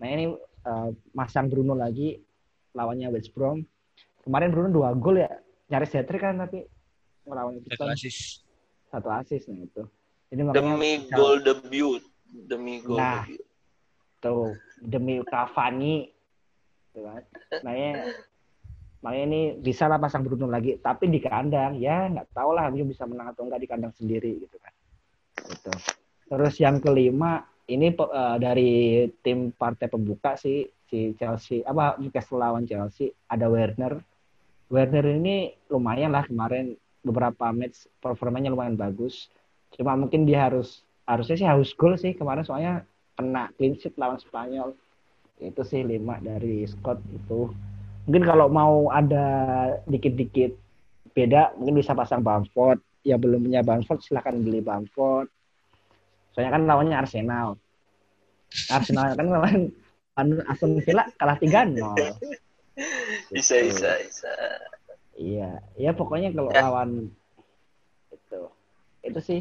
[0.00, 0.32] nah ini
[0.64, 2.16] eh, masang Bruno lagi
[2.72, 3.60] lawannya West Brom
[4.24, 5.28] kemarin Bruno dua gol ya
[5.68, 6.64] nyaris hat kan tapi
[7.24, 8.16] melawan Satu asis.
[8.92, 9.82] satu asis nah itu.
[10.32, 12.02] Jadi makanya Demi gol debut.
[12.34, 13.22] Demi gol Nah.
[14.18, 16.10] tuh demi Cavani
[16.90, 17.22] tuh kan.
[17.62, 17.92] Makanya
[19.04, 22.88] makanya ini bisa lah pasang Bruno lagi tapi di kandang ya nggak tahu lah MU
[22.88, 24.74] bisa menang atau enggak di kandang sendiri gitu kan.
[25.46, 25.72] Gitu.
[26.26, 28.72] Terus yang kelima ini eh, dari
[29.22, 34.02] tim partai pembuka sih si Chelsea apa Newcastle lawan Chelsea ada Werner.
[34.72, 39.28] Werner ini lumayan lah kemarin beberapa match performanya lumayan bagus.
[39.76, 44.18] Cuma mungkin dia harus harusnya sih harus gol sih kemarin soalnya kena clean sheet lawan
[44.18, 44.74] Spanyol.
[45.38, 47.52] Itu sih lima dari Scott itu.
[48.08, 49.26] Mungkin kalau mau ada
[49.88, 50.56] dikit-dikit
[51.14, 52.80] beda mungkin bisa pasang Bamford.
[53.04, 55.28] Ya belum punya Bamford silahkan beli Bamford.
[56.32, 57.60] Soalnya kan lawannya Arsenal.
[58.72, 59.60] Arsenal kan lawan
[60.48, 61.80] Aston Villa kalah 3-0.
[63.30, 63.70] Bisa, Gitu.
[63.70, 64.34] bisa, bisa.
[65.14, 66.66] Iya, ya pokoknya kalau Ya.
[66.66, 67.06] lawan
[68.10, 68.40] itu
[69.04, 69.40] itu sih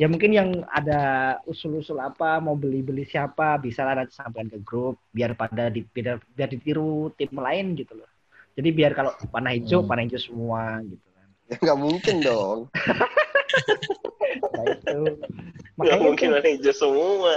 [0.00, 1.00] ya mungkin yang ada
[1.44, 6.16] usul-usul apa mau beli-beli siapa bisa lah nanti sampaikan ke grup biar pada di, biar,
[6.32, 8.08] biar ditiru tim lain gitu loh.
[8.56, 9.88] Jadi biar kalau panah hijau, Hmm.
[9.92, 11.28] panah hijau semua gitu kan.
[11.46, 12.58] Ya nggak mungkin dong.
[14.40, 17.34] Nah, itu Nggak makanya mungkin itu, warna hijau semua.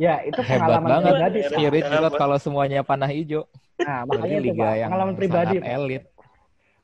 [0.00, 1.38] ya itu Hebat pengalaman banget pribadi.
[1.50, 1.82] Spirit
[2.14, 3.44] kalau semuanya panah hijau.
[3.80, 5.56] Nah, makanya liga yang pengalaman pribadi.
[5.58, 6.02] elit.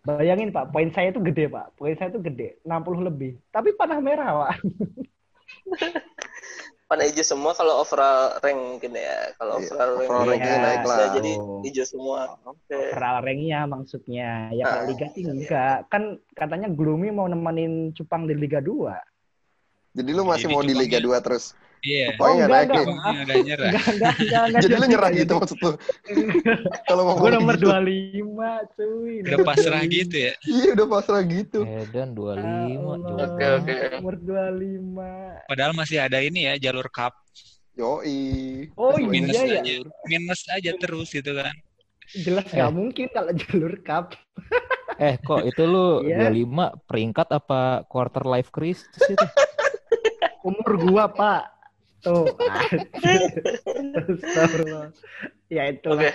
[0.06, 1.74] Bayangin Pak, poin saya itu gede Pak.
[1.74, 3.34] Poin saya itu gede, 60 lebih.
[3.50, 4.54] Tapi panah merah Pak.
[6.86, 9.34] Warna hijau semua kalau overall rank mungkin ya.
[9.34, 11.08] Kalau Iya, overall rank overall ranknya bisa naik lah.
[11.12, 11.32] jadi
[11.66, 12.20] hijau semua.
[12.46, 12.78] Oke.
[12.94, 18.24] overall ranknya maksudnya ya kalau Ah, Liga sih enggak kan katanya Gloomy mau nemenin Cupang
[18.24, 18.94] di Liga 2
[19.96, 21.44] Jadi lu masih Jadi mau di Liga cupangnya- 2 terus?
[21.86, 22.06] Iya.
[22.18, 22.82] Oh, udah nyerah.
[22.82, 23.14] enggak
[23.46, 25.70] enggak enggak, enggak Jadi lu nyerah gitu maksud lu?
[26.82, 27.70] Kalau mau gue nomor gitu.
[27.70, 28.26] 25
[28.74, 30.32] cuy Udah pasrah gitu ya.
[30.42, 31.62] Iya udah pasrah gitu.
[31.62, 32.96] Edan 25 Allah.
[32.98, 33.22] juga.
[33.24, 33.74] Oke, oke.
[33.94, 37.14] nomor 25 Padahal masih ada ini ya jalur cup.
[37.72, 38.66] Yoi.
[38.74, 39.46] Oh, iya, Minus banyak.
[39.46, 39.60] ya.
[39.62, 39.74] aja.
[40.06, 41.54] Minus aja terus gitu kan.
[42.08, 42.54] jelas Eh.
[42.54, 44.14] nggak mungkin kalau jalur cup
[44.96, 46.30] Eh kok itu lu Iya.
[46.32, 46.50] 25
[46.82, 49.26] peringkat apa quarter life crisis itu?
[50.40, 51.55] umur gua pak
[52.00, 52.26] tuh
[53.96, 54.88] Astagfirullah.
[55.48, 56.12] ya itu Oke.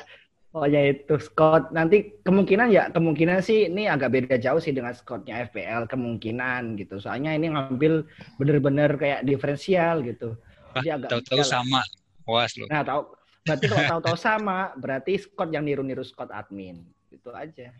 [0.52, 4.91] Oh ya itu Scott nanti kemungkinan ya kemungkinan sih ini agak beda jauh sih dengan
[4.91, 8.04] Scottnya FPL kemungkinan gitu soalnya ini ngambil
[8.36, 11.80] bener-bener kayak diferensial gitu Wah, Jadi agak tahu-tahu sama.
[12.22, 12.67] Puas lu.
[12.67, 13.15] nah tahu
[13.48, 17.72] berarti kalau tahu-tahu sama berarti Scott yang niru-niru Scott admin itu aja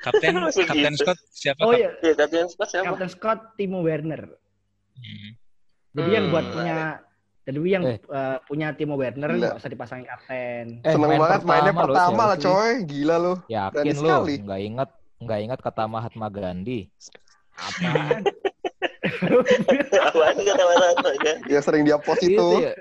[0.00, 0.32] Kapten
[0.64, 0.96] Kapten.
[0.96, 1.60] Scott siapa?
[1.60, 1.76] oh Kap?
[1.76, 2.86] ya Iya, Captain Scott siapa?
[2.88, 4.32] Captain Scott Timo Werner
[4.96, 5.32] Hmm.
[5.92, 6.78] Jadi yang buat Hmm, punya
[7.40, 7.98] jadi yang Eh.
[7.98, 12.36] eh, punya Timo Werner nggak usah dipasangin kapten Eh, Seneng main banget mainnya pertama lah
[12.36, 12.72] coy.
[12.84, 13.32] Gila lu.
[13.46, 14.34] Yakin Berani lu sekali.
[14.40, 16.80] nggak ingat nggak ingat kata Mahatma Gandhi.
[17.52, 18.22] apaan
[20.00, 21.10] Apaan kata Mahatma?
[21.46, 22.72] Yang sering dia post itu ya,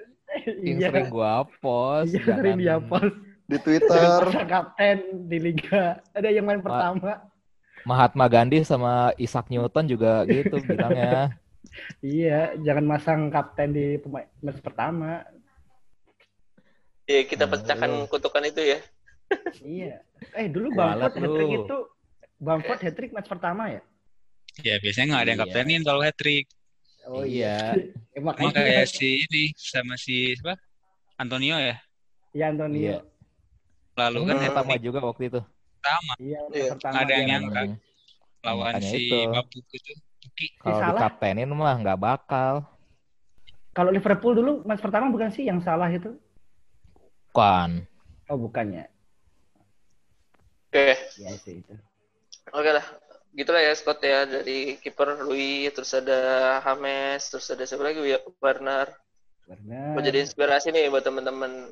[0.62, 2.14] yang iya sering gua post.
[2.14, 3.12] iya sering dia post
[3.44, 4.22] di Twitter.
[4.46, 7.26] Kapten di liga ada yang main pertama
[7.82, 11.34] Mahatma Gandhi sama Isaac Newton juga gitu bilangnya.
[12.00, 13.98] Iya jangan masang kapten di
[14.40, 15.24] match pertama
[17.04, 17.50] Iya, kita Oh.
[17.50, 18.80] pecahkan kutukan itu ya.
[19.66, 19.96] iya
[20.34, 21.58] eh dulu Kualat Bamford hat trick lu.
[21.60, 21.78] itu
[22.38, 23.82] Bamford hat trick match pertama ya
[24.60, 25.46] Ya biasanya nggak ada yang Iya.
[25.48, 26.46] kaptenin kalau hat trick.
[27.06, 27.56] oh Iya.
[27.74, 30.58] iya Eh, Sama makanya kayak si ini sama si siapa?
[31.16, 31.78] Antonio ya.
[32.32, 32.98] ya Antonio Iya.
[33.96, 34.40] Lalu kan Hmm.
[34.40, 35.40] hat Pertama trick juga waktu itu.
[35.72, 36.66] pertama iya Iya.
[36.72, 37.62] pertama Ada yang nyangka.
[38.42, 39.18] lawan si itu.
[39.28, 39.94] Babuk itu.
[40.60, 41.00] Kalau salah.
[41.00, 42.66] dikaptenin mah nggak bakal.
[43.74, 46.12] kalau Liverpool dulu match pertama bukan sih yang salah itu
[47.32, 47.88] Kan.
[48.28, 48.90] oh bukannya
[50.70, 51.74] Oke, ya sih itu
[52.54, 52.86] oke lah.
[53.30, 58.02] Gitulah ya Scott ya dari kiper Louis, terus ada Hames, terus ada siapa lagi?
[58.02, 58.90] Ya, Werner.
[59.46, 59.94] Werner.
[59.94, 61.70] Mau jadi inspirasi nih buat teman-teman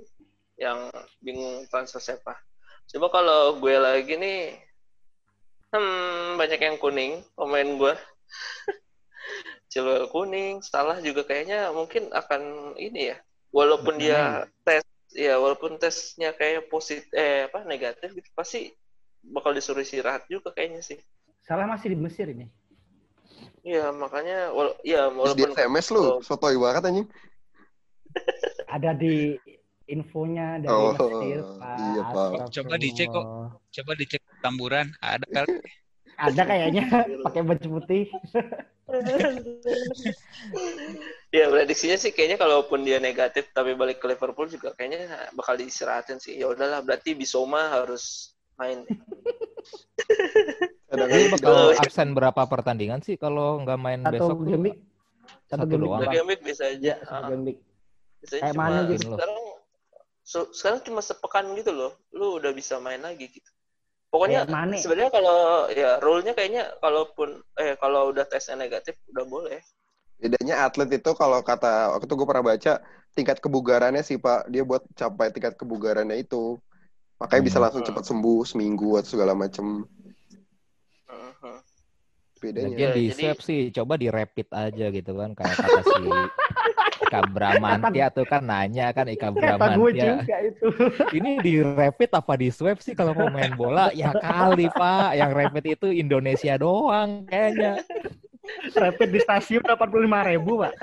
[0.58, 0.90] yang
[1.22, 2.38] bingung transfer siapa.
[2.90, 4.54] Coba kalau gue lagi nih,
[5.74, 7.94] hmm, banyak yang kuning pemain gue.
[9.72, 13.18] Chilwell kuning, salah juga kayaknya mungkin akan ini ya.
[13.52, 14.84] Walaupun dia tes,
[15.16, 18.72] ya walaupun tesnya kayak positif, eh apa negatif gitu, pasti
[19.24, 21.00] bakal disuruh istirahat juga kayaknya sih.
[21.48, 22.52] salah masih di Mesir ini
[23.64, 27.08] Iya makanya, wal ya Terus di walaupun SMS lu, sotoy banget anjing.
[28.76, 29.36] ada di
[29.88, 31.76] infonya dari Oh, Mesir Pak.
[31.80, 32.28] iya, Pak.
[32.52, 33.26] Coba dicek kok.
[33.76, 35.52] Coba dicek tamburan ada kali.
[36.18, 36.84] Ada kayaknya
[37.22, 38.04] pakai baju putih.
[41.28, 46.24] Ya prediksinya sih kayaknya kalaupun dia negatif tapi balik ke Liverpool juga kayaknya bakal diistirahatin
[46.24, 46.40] sih.
[46.40, 48.88] Ya udahlah berarti Bisoma harus main.
[50.88, 54.38] Kadang bakal absen berapa pertandingan sih kalau nggak main Satu besok?
[54.48, 54.78] game week.
[55.52, 56.14] Satu Satu game week doang.
[56.16, 56.80] Game week bisa aja.
[56.80, 57.60] Ya, satu Ah, game week.
[58.18, 59.10] biasanya Kayak mana gitu.
[59.12, 59.40] sekarang
[60.24, 61.92] so- sekarang cuma sepekan gitu loh.
[62.16, 63.52] Lu udah bisa main lagi gitu.
[64.18, 64.42] Pokoknya
[64.82, 69.62] sebenarnya kalau ya rule-nya kayaknya kalaupun eh kalau udah tesnya negatif udah boleh.
[70.18, 72.82] Bedanya atlet itu kalau kata waktu itu gue pernah baca
[73.14, 76.58] tingkat kebugarannya sih Pak, dia buat capai tingkat kebugarannya itu.
[77.22, 77.66] Makanya bisa Hmm.
[77.70, 79.86] langsung cepat sembuh seminggu atau segala macem.
[81.06, 81.56] Mhm.
[82.38, 82.74] Bedanya.
[82.74, 85.94] Di Ya, jadi- sih, coba di rapid aja gitu kan kayak kata si
[86.98, 90.22] Ika Bramantia tuh kan nanya kan Ika gue Bramantia.
[90.24, 90.68] juga itu.
[91.18, 93.94] Ini di rapid apa di swab sih kalau mau main bola?
[93.94, 97.82] Ya kali Pak, yang rapid itu Indonesia doang kayaknya.
[98.74, 100.74] Rapid di stasiun 85 ribu, Pak.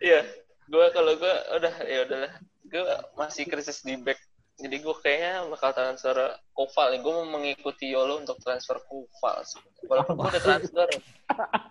[0.00, 0.22] Iya.
[0.70, 2.32] gue kalau gue udah ya udahlah
[2.70, 2.82] gue
[3.18, 4.22] masih krisis di back
[4.60, 6.16] jadi gue kayaknya bakal transfer
[6.52, 9.40] Koval gue mau mengikuti Yolo untuk transfer Koval
[9.88, 10.88] walaupun gue udah transfer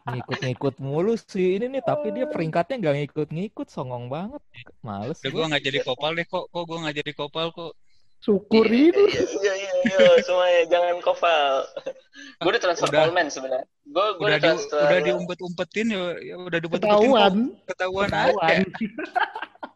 [0.10, 4.42] Ngikut-ngikut mulu sih ini nih, tapi dia peringkatnya nggak ngikut-ngikut, songong banget.
[4.82, 5.20] Males.
[5.22, 5.36] Udah gua.
[5.36, 6.46] gue nggak jadi kopal deh kok.
[6.50, 7.74] Kok gue nggak jadi kopal kok.
[8.20, 9.00] Syukur itu.
[9.16, 11.64] iya iya iya iya semuanya jangan Koval
[12.44, 13.08] gue udah transfer Udah.
[13.08, 17.36] Coleman sebenarnya gue gue Udah udah di, transfer udah diumpet-umpetin ya, ya udah diumpet-umpetin Ketahuan.
[17.64, 18.60] ketahuan Ketahuan.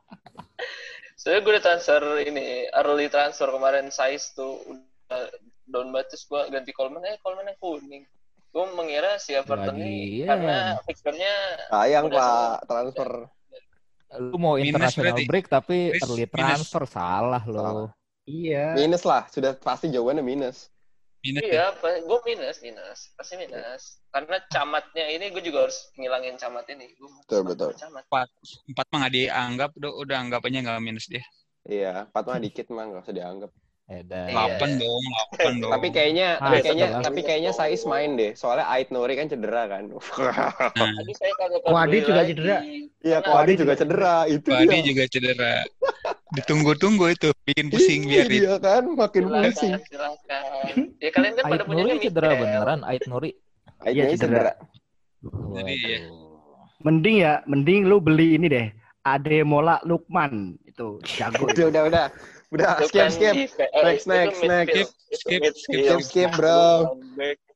[1.24, 5.32] Soalnya gue udah transfer ini early transfer kemarin size tuh udah
[5.72, 8.04] down batas gue ganti Coleman eh Coleman yang kuning.
[8.52, 10.28] Gue mengira si Everton ini Lagian.
[10.28, 11.34] karena fixernya
[11.72, 13.10] Sayang Pak, transfer.
[14.20, 15.24] Lu mau Minus international berarti.
[15.26, 16.34] break tapi Minus, early minus.
[16.36, 17.88] transfer salah lo.
[18.28, 18.76] Iya.
[18.76, 20.68] Minus lah, sudah pasti jawabannya minus.
[21.24, 21.52] Minus ya.
[21.56, 21.66] iya
[22.04, 26.92] gue minus minus pasti minus karena camatnya ini gue juga harus ngilangin camat ini.
[27.00, 27.70] Gue Betul, betul.
[27.80, 28.04] Camat.
[28.12, 28.30] Empat,
[28.68, 31.24] empat mah nggak dianggap, udah, udah anggapannya nggak minus dia.
[31.64, 33.52] Iya, empat mah dikit mah nggak usah dianggap.
[33.84, 34.28] Edan.
[34.28, 34.36] Iya.
[34.36, 35.72] Delapan dong, delapan dong.
[35.76, 37.04] Tapi kayaknya, Ah, tapi kayaknya, setelah.
[37.04, 38.32] tapi kayaknya Sais main deh.
[38.36, 39.84] Soalnya Ait Nuri kan cedera kan.
[40.80, 42.58] Nah, Tadi saya kagak Wadi peduli juga cedera.
[43.04, 44.16] Iya, Kwadi juga cedera.
[44.28, 45.54] Itu Wadi juga cedera.
[46.34, 49.78] Ditunggu-tunggu itu, bikin pusing biar Iya, dia kan makin pusing.
[49.78, 50.78] Silakan, silakan.
[50.98, 53.32] Ya kalian kan pada Ait punya Nuri cedera beneran, Ait Nuri.
[53.86, 54.54] Ait Iya, Nuri cedera.
[55.24, 56.00] Jadi, iya.
[56.10, 56.82] Waduh.
[56.84, 58.67] Mending ya, mending lu beli ini deh.
[59.04, 61.46] Ademola Lukman itu jago.
[61.46, 62.06] Udah, udah, udah.
[62.54, 63.34] Udah, Itu skip, kan skip.
[63.34, 64.89] di- eh, Next, next, next.
[65.10, 66.02] Skip, midfield.
[66.06, 66.93] skip, skip, bro.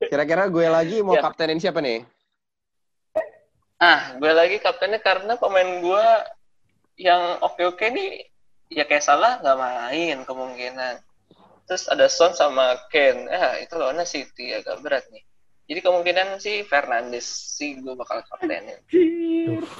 [0.02, 1.22] Kira-kira gue lagi mau Ya.
[1.22, 2.02] kaptenin siapa nih?
[3.78, 6.06] Ah, gue lagi kaptennya karena pemain gue
[6.98, 8.26] yang oke-oke nih
[8.68, 10.96] ya kayak salah nggak main kemungkinan.
[11.68, 13.28] Terus ada Son sama Ken.
[13.28, 15.24] Ah, itu lawannya City agak berat nih.
[15.68, 18.80] Jadi kemungkinan sih Fernandes sih gue bakal kaptenin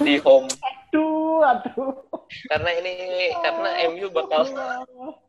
[0.04, 0.52] di home.
[0.52, 1.96] Aduh, aduh.
[2.52, 2.94] Karena ini
[3.40, 4.52] karena MU bakal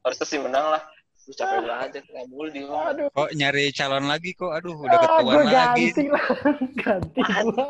[0.03, 0.83] harusnya sih menang lah.
[1.23, 2.91] Terus capek banget kayak mulu di home.
[2.91, 3.07] Aduh.
[3.15, 4.51] Kok nyari calon lagi kok?
[4.51, 5.85] Aduh, udah Ah, ketahuan lagi.
[5.95, 6.27] ganti lah.
[6.83, 7.67] Ganti gua.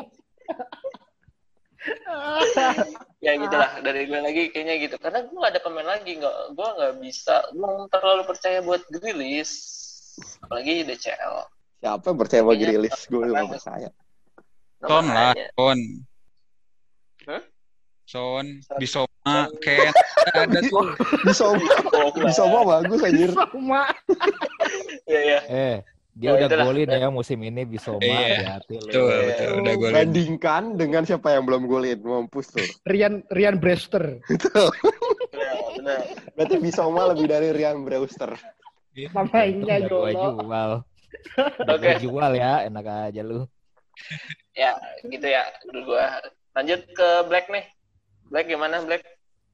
[3.25, 6.67] ya gitulah dari gue lagi kayaknya gitu karena gue gak ada pemain lagi nggak gue
[6.77, 9.51] nggak bisa belum terlalu percaya buat Grilis
[10.43, 11.35] apalagi DCL
[11.79, 12.97] Siapa yang percaya Kayaknya Grilis?
[13.07, 13.51] Gue Fernandes.
[13.63, 13.89] percaya.
[14.79, 15.47] Son lah, Namanya.
[15.55, 15.79] Son.
[17.23, 17.41] Hah?
[18.03, 18.77] Son, Son.
[18.79, 19.93] Bisoma, Ken,
[20.35, 20.91] ada tuh.
[21.23, 21.43] Bisa
[21.95, 23.31] Oh, bisa mau bagus anjir.
[23.31, 23.87] Sama.
[25.11, 25.77] ya ya Eh,
[26.11, 26.65] dia Ya, udah itulah.
[26.65, 28.17] golin ya musim ini Bisoma, Iya.
[28.59, 28.87] hati-hati lo.
[28.87, 29.95] Betul, betul, udah gue liat.
[29.95, 32.67] Bandingkan dengan siapa yang belum golin, mampus tuh.
[32.83, 34.19] Rian Rian Brewster.
[34.19, 34.67] benar
[35.75, 36.01] benar
[36.33, 38.35] Berarti Bisoma lebih dari Rian Brewster.
[38.91, 40.29] Pemainnya Udah gua Jolo.
[40.35, 40.71] jual.
[41.71, 41.79] Oke.
[41.79, 43.47] gua jual ya, enak aja lu.
[44.53, 44.71] ya
[45.03, 46.05] gitu ya dulu gue
[46.53, 47.67] lanjut ke Black nih
[48.25, 49.03] Black gimana Black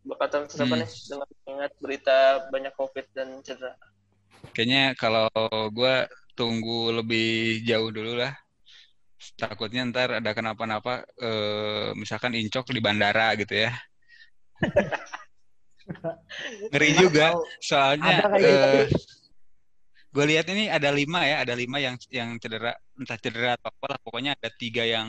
[0.04, 0.78] bakal apa Hmm.
[0.78, 2.18] nih dengan ingat berita
[2.50, 3.74] banyak covid dan cedera
[4.52, 5.26] Kayaknya kalau
[5.70, 5.96] gue
[6.36, 8.36] tunggu lebih jauh dulu lah.
[9.40, 13.72] Takutnya ntar ada kenapa-napa, eh, misalkan incok di bandara gitu ya.
[16.72, 18.86] Ngeri juga, soalnya kayak eh,
[20.14, 23.86] gue lihat ini ada lima ya, ada lima yang yang cedera, entah cedera atau apa
[23.96, 24.00] lah.
[24.04, 25.08] Pokoknya ada tiga yang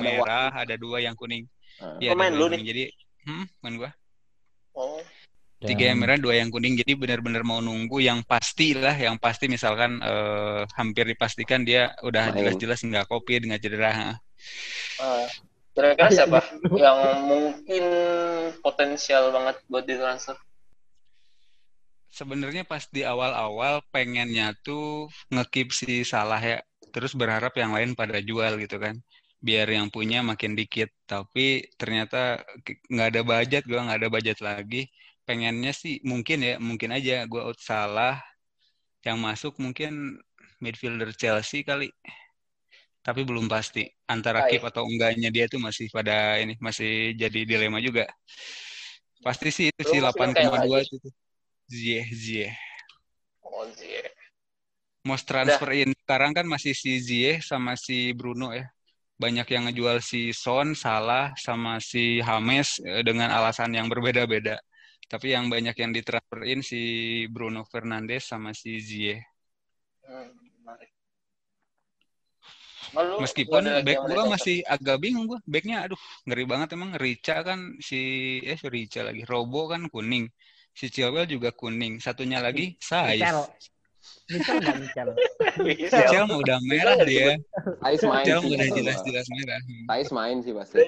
[0.00, 1.46] merah, ada dua yang kuning.
[1.78, 2.66] Ada Pemain dua lu yang kuning.
[2.66, 2.84] Jadi,
[3.28, 3.90] hmm, main gue.
[4.72, 5.04] oh
[5.62, 6.74] Tiga yang merah, dua yang kuning.
[6.74, 12.34] Jadi benar-benar mau nunggu yang pasti lah, yang pasti misalkan eh, hampir dipastikan dia udah
[12.34, 14.18] jelas-jelas nggak covid, nggak cedera.
[14.98, 15.26] ah.
[15.72, 16.44] kira-kira siapa ya.
[16.90, 17.84] yang mungkin
[18.60, 20.36] potensial banget buat ditransfer
[22.12, 26.60] Sebenarnya pas di awal-awal pengennya tuh ngekip si Salah ya,
[26.92, 29.00] terus berharap yang lain pada jual gitu kan,
[29.40, 30.92] biar yang punya makin dikit.
[31.08, 32.44] Tapi ternyata
[32.92, 34.92] nggak ada budget, gua nggak ada budget lagi.
[35.22, 38.18] Pengennya sih mungkin ya, mungkin aja gua out Salah,
[39.02, 40.18] yang masuk mungkin
[40.62, 41.90] midfielder Chelsea kali.
[43.02, 44.62] Tapi belum pasti antara Baik.
[44.62, 48.06] keep atau enggaknya dia tuh masih pada ini masih jadi dilema juga.
[49.22, 50.94] Pasti sih itu sih masukin kayak 8,2 lagi.
[50.98, 51.10] itu.
[51.66, 52.48] Zie, Zie.
[53.42, 54.10] oh iya
[55.02, 58.70] Most transfer in sekarang kan masih si Zie sama si Bruno ya.
[59.18, 64.62] Banyak yang ngejual si Son, Salah, sama si James eh, dengan alasan yang berbeda-beda.
[65.12, 66.80] Tapi yang banyak yang ditransferin si
[67.28, 69.20] Bruno Fernandes sama si Zie.
[70.08, 70.32] Hmm,
[70.64, 70.88] menarik.
[72.96, 75.36] Lalu, Meskipun back mau masih agak bingung gua.
[75.44, 76.96] Backnya aduh ngeri banget emang.
[76.96, 78.00] Rica kan si
[78.40, 79.28] eh si Rica lagi.
[79.28, 80.32] Robo kan kuning.
[80.72, 82.00] Si Chilwell juga kuning.
[82.00, 83.20] Satunya lagi Saiz.
[83.20, 83.40] Michel.
[84.32, 85.08] Michel nggak Michel.
[85.60, 87.36] Michel udah merah dia.
[87.84, 89.60] Ais main Michel udah jelas-jelas merah.
[89.92, 90.80] Ais main sih pasti.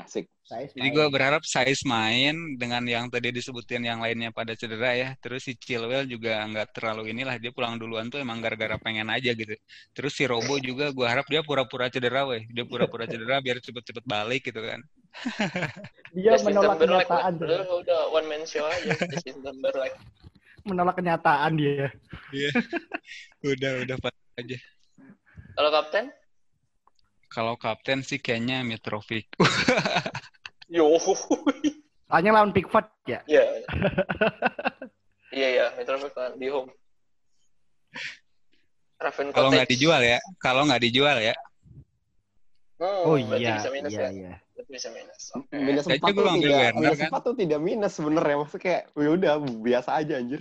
[0.00, 0.26] Asik.
[0.50, 5.08] Saya Jadi gue berharap Saiz main dengan yang tadi disebutin yang lainnya pada cedera ya.
[5.22, 9.30] Terus si Chilwell juga nggak terlalu inilah dia pulang duluan tuh emang gara-gara pengen aja
[9.30, 9.54] gitu.
[9.94, 12.42] Terus si Robo juga gue harap dia pura-pura cedera weh.
[12.50, 14.82] Dia pura-pura cedera biar cepet-cepet balik gitu kan.
[16.18, 17.32] dia Justin menolak kenyataan.
[17.38, 19.94] Lu udah one man show aja Justin Timberlake.
[20.68, 21.88] Menolak kenyataan dia.
[22.34, 22.50] Iya.
[23.54, 24.58] udah udah pas aja.
[25.56, 26.12] Kalau kapten?
[27.30, 29.30] Kalau kapten sih kayaknya Mitrovic.
[30.66, 30.98] Yo.
[32.10, 33.22] Soalnya lawan Pickford ya.
[33.30, 33.44] Iya.
[35.30, 36.74] Iya ya, Mitrovic kan di home.
[38.98, 40.18] Raven Kalau nggak dijual ya.
[40.42, 41.34] Kalau nggak dijual ya.
[42.82, 44.10] Hmm, Oh berarti iya, bisa minus iya, ya.
[44.10, 44.34] iya.
[44.58, 45.22] Berarti bisa minus.
[45.38, 45.54] Oke.
[45.54, 47.08] Minus Kayaknya empat gua tuh ambil tidak, Werner, minus kan?
[47.14, 48.36] empat tuh tidak minus sebenarnya.
[48.42, 50.40] Maksudnya kayak, ya udah biasa aja anjir.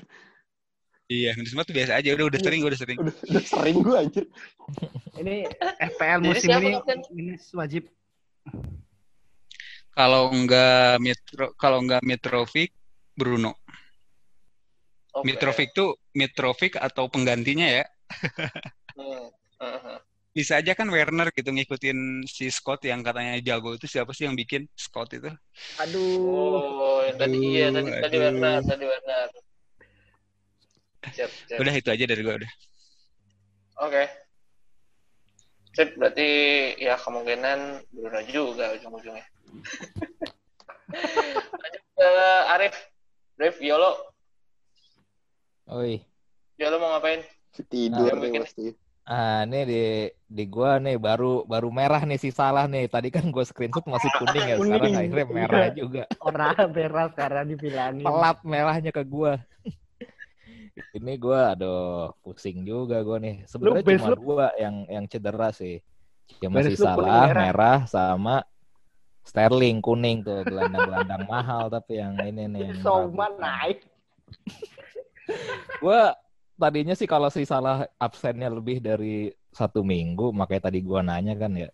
[1.10, 2.10] Iya, empat tuh biasa aja.
[2.14, 2.46] Udah udah Iya.
[2.46, 2.98] sering, udah sering.
[3.02, 4.26] Udah, udah sering gue anjir.
[5.18, 5.36] Ini
[5.98, 6.72] FPL musim ini
[7.10, 7.90] minus wajib.
[9.98, 12.70] Kalau nggak Mitro, kalau nggak Mitrovic,
[13.18, 13.58] Bruno.
[15.18, 15.26] Oke.
[15.34, 17.84] Mitrovic tuh Mitrovic atau penggantinya ya.
[18.94, 19.34] Hmm.
[19.60, 19.98] Mhm.
[20.30, 24.38] Bisa aja kan Werner gitu ngikutin si Scott yang katanya jago itu siapa sih yang
[24.38, 25.34] bikin Scott itu?
[25.82, 26.22] Aduh.
[26.22, 28.16] Oh, yang tadi iya tadi tadi.
[28.22, 29.28] Werner, tadi Werner.
[31.02, 31.58] Siap, siap.
[31.58, 32.52] Udah itu aja dari gue udah.
[33.80, 34.04] Oke.
[35.72, 36.28] Sip, berarti
[36.76, 37.60] ya kemungkinan
[37.90, 39.24] Bruno juga ujung-ujungnya.
[41.56, 42.10] Lanjut ke
[42.52, 42.76] Arif.
[43.38, 43.92] Arif, Yolo.
[45.70, 46.02] Oi.
[46.58, 47.22] Yolo mau ngapain?
[47.70, 48.42] Tidur Ah, nih mungkin.
[48.44, 48.68] pasti.
[49.06, 49.84] Ah, ini di
[50.28, 52.86] di gua nih baru baru merah nih si salah nih.
[52.86, 55.74] Tadi kan gua screenshot masih kuning ya, sekarang akhirnya merah Iya.
[55.74, 56.04] juga.
[56.20, 58.06] Orang merah sekarang dibilangin.
[58.06, 59.40] Pelat merahnya ke gua.
[60.96, 63.46] Ini gua aduh pusing juga gua nih.
[63.46, 65.82] Sebenarnya cuma dua yang yang cedera sih.
[66.30, 67.42] Base lu kuning salah merah.
[67.42, 68.36] merah sama
[69.26, 72.62] Sterling kuning tuh gelandang-gelandang mahal tapi yang ini nih.
[72.74, 73.86] yang Soma naik.
[75.84, 76.14] Gua
[76.58, 81.50] tadinya sih kalau si salah absennya lebih dari satu minggu, makanya tadi gua nanya kan
[81.58, 81.70] ya,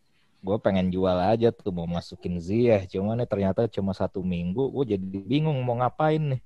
[0.46, 4.94] gue pengen jual aja tuh mau masukin Ziyech, cuman nih ternyata cuma satu minggu, gue
[4.94, 6.42] jadi bingung mau ngapain nih.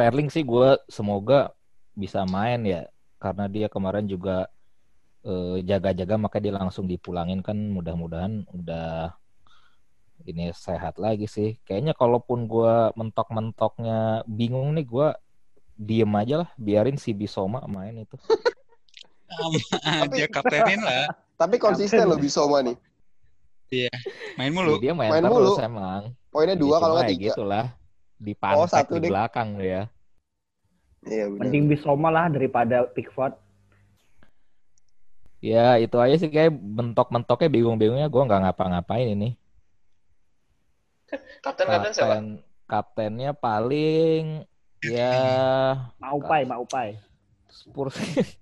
[0.00, 1.52] Sterling sih gue semoga
[1.92, 2.88] bisa main ya,
[3.20, 4.48] karena dia kemarin juga
[5.28, 9.12] eh, jaga-jaga makanya dia langsung dipulangin kan mudah-mudahan udah
[10.24, 11.60] ini sehat lagi sih.
[11.68, 15.08] Kayaknya kalaupun gue mentok-mentoknya bingung nih gue
[15.76, 18.16] diem aja lah, biarin si Bisoma main itu.
[19.84, 21.12] Aja kaptenin lah.
[21.36, 22.76] Tapi konsisten loh Bisoma nih.
[24.40, 24.80] Main mulu.
[24.80, 25.52] Dia main, Main terus mulu.
[25.60, 26.02] emang.
[26.32, 27.24] Poinnya Ya, dua kalau nggak ya tiga.
[27.32, 27.66] gitu lah.
[28.20, 29.88] Oh, Dipantek satu di belakang ya.
[31.08, 31.40] Iya benar.
[31.48, 33.32] Mending Bisoma lah daripada Pickford.
[35.40, 39.40] Ya itu aja sih kayak bentok-mentoknya bingung-bingungnya gue nggak ngapa-ngapain ini.
[41.40, 42.06] Kapten-kapten siapa?
[42.12, 42.24] Kapten
[42.68, 44.44] kaptennya paling
[44.84, 45.16] ya
[45.96, 47.00] Mau pai, mau pai.
[47.48, 47.96] Spurs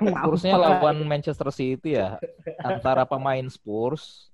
[0.00, 2.16] Spursnya lawan Manchester City ya.
[2.64, 4.32] Antara pemain Spurs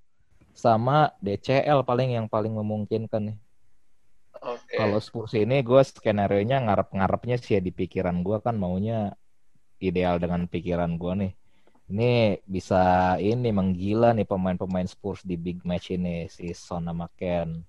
[0.55, 3.37] sama DCL paling yang paling memungkinkan nih.
[4.45, 4.77] Oke.
[4.77, 9.17] Kalau Spurs ini gue skenario nya ngarep-ngarepnya sih ya di pikiran gue kan maunya
[9.81, 11.33] ideal dengan pikiran gue nih.
[11.85, 17.61] Ini bisa ini menggila nih pemain-pemain Spurs di big match ini si Son sama Ken.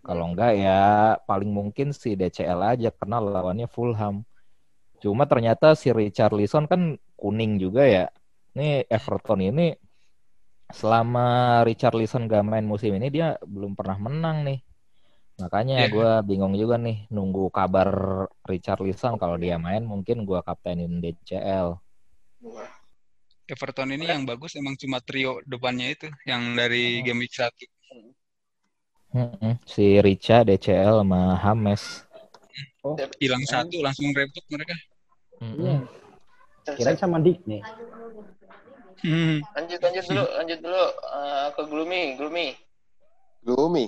[0.00, 4.24] Kalau enggak ya paling mungkin si DCL aja karena lawannya Fulham.
[5.00, 8.06] Cuma ternyata si Richarlison kan kuning juga ya.
[8.56, 9.76] Nih Everton ini
[10.70, 14.60] selama Richarlison gak main musim ini dia belum pernah menang nih.
[15.40, 15.88] Makanya Iya.
[15.88, 17.88] gue bingung juga nih nunggu kabar
[18.44, 21.80] Richarlison kalau dia main mungkin gue kaptenin DCL.
[23.50, 27.50] Everton ini yang bagus emang cuma trio depannya itu yang dari game week 1.
[29.10, 29.58] Mm-mm.
[29.66, 32.06] Si Richa, DCL sama Hames.
[32.86, 34.76] Oh, Hilang satu langsung repot mereka.
[35.42, 35.82] Iya.
[36.78, 37.64] Kirain sama Dick nih.
[39.00, 39.40] Hmm.
[39.56, 42.48] Lanjut, lanjut dulu, lanjut dulu Eh, ke Gloomy, Gloomy.
[43.42, 43.84] Gloomy.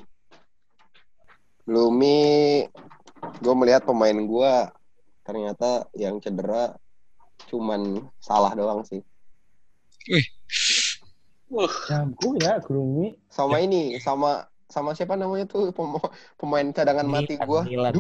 [1.63, 2.67] Gloomy,
[3.39, 4.55] gue melihat pemain gue
[5.23, 6.75] ternyata yang cedera
[7.47, 8.99] cuman salah doang sih.
[11.53, 13.15] Uh, Jago ya, Gloomy.
[13.31, 16.01] Sama ini, sama sama siapa namanya tuh pem-
[16.41, 17.63] pemain cadangan mati Milan, gue?
[17.69, 17.95] Milan.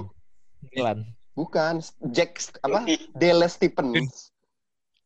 [0.73, 0.99] Milan.
[1.37, 1.75] Bukan,
[2.13, 2.85] Jack apa?
[3.17, 4.33] Dele Stevens,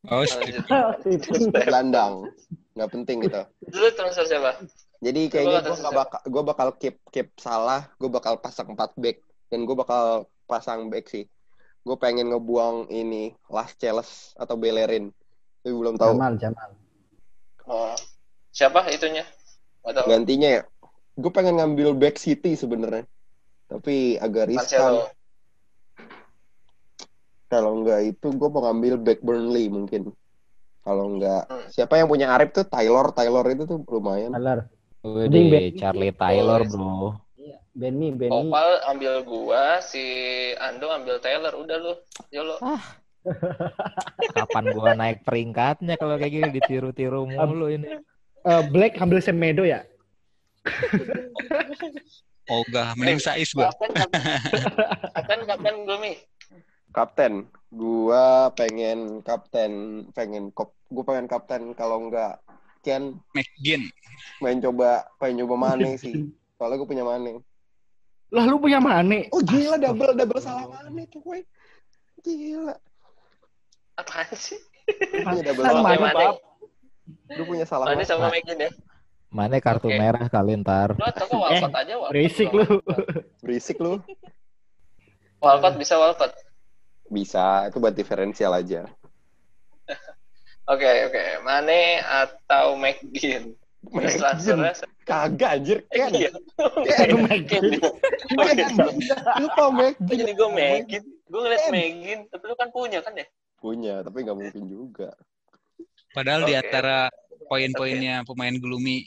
[0.07, 0.63] Oh, lanjut.
[1.67, 2.31] gelandang.
[2.79, 3.43] Nggak penting gitu.
[3.67, 4.63] Dulu transfer siapa?
[5.01, 9.21] Jadi kayaknya gue bakal gue bakal keep keep salah, gue bakal pasang 4 back
[9.53, 11.29] dan gue bakal pasang back sih.
[11.85, 15.13] Gue pengen ngebuang ini Las Celes atau Bellerin.
[15.63, 16.71] Tapi belum tahu Jamal, Jamal.
[17.67, 17.95] Oh,
[18.51, 19.27] siapa itunya?
[19.87, 20.11] Tahu.
[20.11, 20.63] gantinya ya.
[21.17, 23.07] gue pengen ngambil back City sebenarnya.
[23.71, 25.09] Tapi agak riskan.
[27.47, 30.11] Kalau enggak itu gue mau ngambil back Burnley mungkin.
[30.83, 31.67] Kalau enggak, Hmm.
[31.71, 34.35] siapa yang punya Arif tuh Taylor, Taylor itu tuh lumayan.
[34.35, 34.67] Taylor.
[35.15, 35.71] Benny.
[35.79, 37.15] Charlie Taylor, bro.
[37.39, 38.51] Iya, Benny, Benny.
[38.51, 40.03] Opal ambil gua, si
[40.59, 41.55] Ando ambil Taylor.
[41.55, 41.95] Udah lu.
[42.35, 42.57] Yolo.
[44.37, 47.87] Kapan gua naik peringkatnya kalau kayak gini ditiru-tiru mulu ini.
[48.47, 49.83] Eh, Black ambil Semedo ya?
[52.47, 53.75] Ogah, mending Sais gua.
[53.75, 53.91] Kapan,
[55.15, 56.15] kapan, kapan Gloomy?
[56.95, 57.33] Kapten,
[57.75, 62.39] gua pengen kapten, pengen kop, gua pengen kapten kalau enggak
[62.87, 63.91] Ken McGinn.
[64.39, 66.31] main coba pengen coba Mane sih.
[66.55, 67.43] Soalnya gue punya Mane.
[68.31, 69.27] Lah lu punya Mane?
[69.35, 71.43] Oh gila double double salah Mane cuy.
[72.23, 72.79] Gila.
[73.99, 74.61] Apaan sih?
[75.27, 75.83] Punya double Kan salah.
[75.83, 76.27] Mane, Mane.
[77.35, 78.07] Lu punya salah Mane Mane.
[78.07, 78.71] sama Megan ya?
[79.27, 79.99] Mana kartu Oke.
[79.99, 80.95] merah kali ntar.
[80.95, 81.95] Lu atau Walcott aja?
[81.99, 82.67] Walcott Berisik lu.
[83.43, 83.99] Berisik lu.
[85.43, 86.33] Walcott bisa Walcott.
[87.07, 88.87] Bisa, itu buat diferensial aja.
[90.67, 91.23] Oke, oke.
[91.47, 93.55] Mane atau McGinn?
[93.87, 94.75] Terus transfernya
[95.07, 96.11] Kagak anjir, Ken.
[96.11, 96.31] Iya.
[96.99, 97.09] Ken.
[97.15, 97.63] Lu Megan.
[99.39, 99.65] Lupa.
[99.71, 101.05] Kok jadi gue Megan?
[101.31, 101.71] Gue ngeliat Ken.
[101.71, 103.27] Megan, tapi lu kan punya kan ya?
[103.63, 105.15] Punya, tapi nggak mungkin juga.
[106.11, 106.61] Padahal di Oke.
[106.67, 107.07] antara
[107.47, 109.07] poin-poinnya pemain Gloomy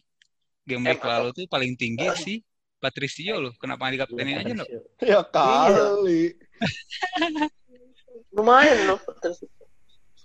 [0.64, 2.38] game week lalu tuh paling tinggi sih
[2.80, 3.54] Patricio loh.
[3.60, 4.68] Kenapa nggak dikaptenin aja loh?
[5.04, 6.32] Ya kali.
[8.36, 9.00] Lumayan loh.
[9.20, 9.44] Terus,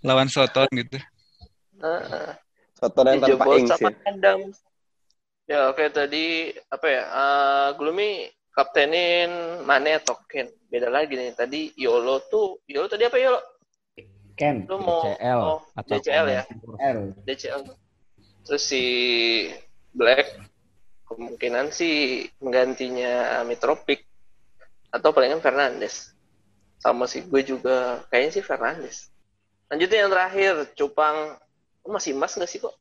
[0.07, 1.03] Lawan Soton gitu.
[1.85, 2.32] Uh,
[2.80, 4.35] Soton yang tanpa dijebol ings sama ya.
[5.45, 7.03] Ya oke tadi apa ya?
[7.12, 10.49] Uh, Gloomy kaptenin Mane atau Ken.
[10.72, 11.37] Beda lagi nih.
[11.37, 13.41] Tadi Yolo tuh, Yolo tadi apa Yolo?
[14.35, 14.64] Ken.
[14.66, 16.43] Lu mau DCL oh, atau DCL ya?
[16.80, 16.99] L.
[17.22, 17.61] DCL.
[18.45, 18.85] Terus si
[19.95, 20.26] Black
[21.07, 24.09] kemungkinan sih menggantinya Mitrovic
[24.91, 26.16] atau palingan Fernandes.
[26.82, 29.12] Sama sih gue juga kayaknya sih Fernandes.
[29.70, 31.39] Lanjutin yang terakhir, Cupang
[31.93, 32.74] masih emas nggak sih kok?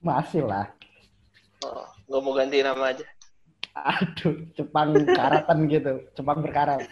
[0.00, 0.68] Masih lah.
[1.64, 3.04] Oh, nggak mau ganti nama aja.
[3.74, 5.92] Aduh, Jepang karatan gitu.
[6.14, 6.86] Jepang berkarat.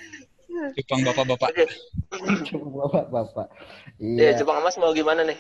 [0.77, 1.51] Jepang bapak-bapak.
[2.45, 3.49] Jepang bapak-bapak.
[3.97, 4.39] Iya, Iya.
[4.43, 5.39] Jepang emas mau gimana nih?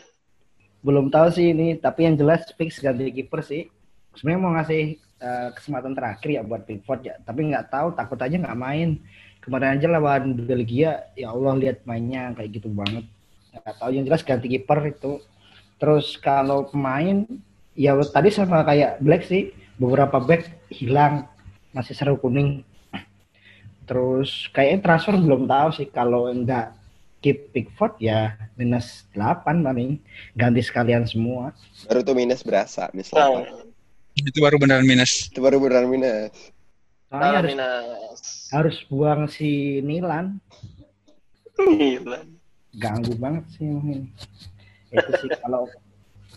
[0.82, 3.68] Belum tahu sih ini, tapi yang jelas fix ganti kiper sih.
[4.18, 8.34] Sebenarnya mau ngasih eh, kesempatan terakhir ya buat Pickford ya, tapi nggak tahu takut aja
[8.34, 8.98] nggak main.
[9.42, 13.06] Kemarin aja lawan Belgia, ya Allah lihat mainnya kayak gitu banget.
[13.54, 15.22] Nggak tahu yang jelas ganti kiper itu.
[15.82, 17.26] Terus kalau pemain,
[17.74, 19.50] ya tadi sama kayak Black sih,
[19.82, 21.26] beberapa back hilang,
[21.74, 22.62] masih seru kuning.
[23.82, 26.78] Terus kayaknya transfer belum tahu sih kalau enggak
[27.18, 29.98] keep Pickford ya minus 8 paling
[30.38, 31.50] ganti sekalian semua.
[31.90, 34.22] Baru tuh minus berasa, minus Nah, 8.
[34.22, 35.34] Itu baru beneran minus.
[35.34, 36.30] Itu baru beneran minus.
[37.10, 38.20] Soalnya nah, harus, minus.
[38.54, 40.38] harus buang si Nilan,
[41.58, 42.24] Gila.
[42.78, 44.08] ganggu banget sih ini.
[44.92, 45.66] Itu sih kalau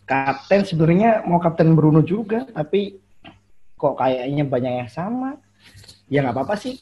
[0.04, 2.98] kapten sebenarnya mau kapten Bruno juga, tapi
[3.76, 5.38] kok kayaknya banyak yang sama.
[6.08, 6.80] Ya nggak apa-apa sih.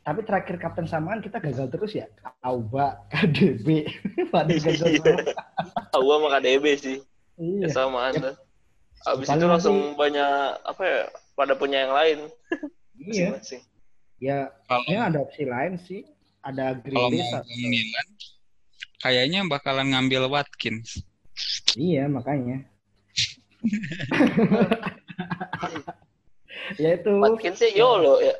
[0.00, 2.08] Tapi terakhir kapten samaan kita gagal terus ya.
[2.40, 3.84] Auba, KDB,
[4.32, 5.02] pada gagal Iya.
[5.04, 6.00] semua.
[6.00, 6.98] Gua sama KDB sih.
[7.36, 7.68] Ya Iya.
[7.68, 8.32] sama Anda.
[9.00, 11.00] Abis Paling itu nanti- langsung banyak apa ya?
[11.32, 12.18] Pada punya yang lain.
[13.00, 13.32] Iya.
[13.36, 13.62] Masing-masing.
[14.20, 16.04] Ya, Kalau ya ada opsi lain sih.
[16.44, 18.08] Ada mau atau- Milan,
[18.98, 21.00] kayaknya bakalan ngambil Watkins.
[21.78, 22.66] Iya, makanya.
[26.82, 28.34] ya itu Watkins sih YOLO ya.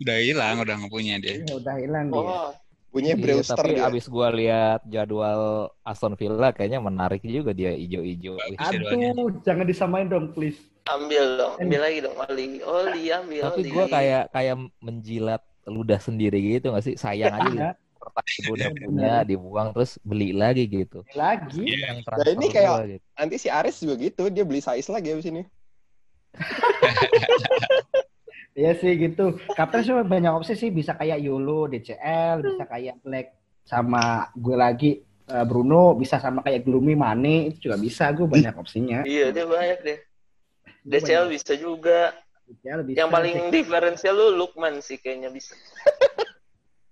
[0.00, 1.44] Udah hilang, udah nggak punya dia.
[1.44, 2.20] ya udah hilang dia.
[2.20, 2.50] Oh,
[2.90, 3.86] Punya Iya, Brewster tapi dia.
[3.86, 8.34] abis gua lihat jadwal Aston Villa kayaknya menarik juga dia ijo-ijo.
[8.58, 10.58] Aduh, jangan disamain dong, please.
[10.90, 11.54] ambil dong.
[11.62, 12.58] Ambil lagi dong Oli.
[12.66, 13.42] Oli ambil.
[13.46, 15.38] Tapi gua kayak kayak menjilat
[15.70, 16.94] ludah sendiri gitu nggak sih?
[16.98, 17.62] Sayang aja gitu.
[18.10, 18.82] Kertas gua udah Bener.
[18.84, 21.06] punya dibuang terus beli lagi gitu.
[21.14, 21.62] lagi.
[21.62, 23.04] Iya, Yang Nah, ini kayak- gua gitu.
[23.14, 25.42] Nanti si Aris juga gitu, dia beli size lagi abis ini.
[28.50, 29.38] Iya sih gitu.
[29.54, 33.32] Kapten cuma banyak opsi sih, bisa kayak Yolo, DCL, bisa kayak Black
[33.62, 34.90] sama gue lagi
[35.30, 39.06] eh, Bruno, bisa sama kayak Gloomy Mane, itu juga bisa gue banyak opsinya.
[39.06, 39.98] Iya, dia banyak deh.
[40.82, 41.34] DCL banyak.
[41.38, 42.10] bisa juga.
[42.50, 42.96] DCL bisa.
[42.98, 45.54] Yang paling diferensial lu Lukman sih kayaknya bisa.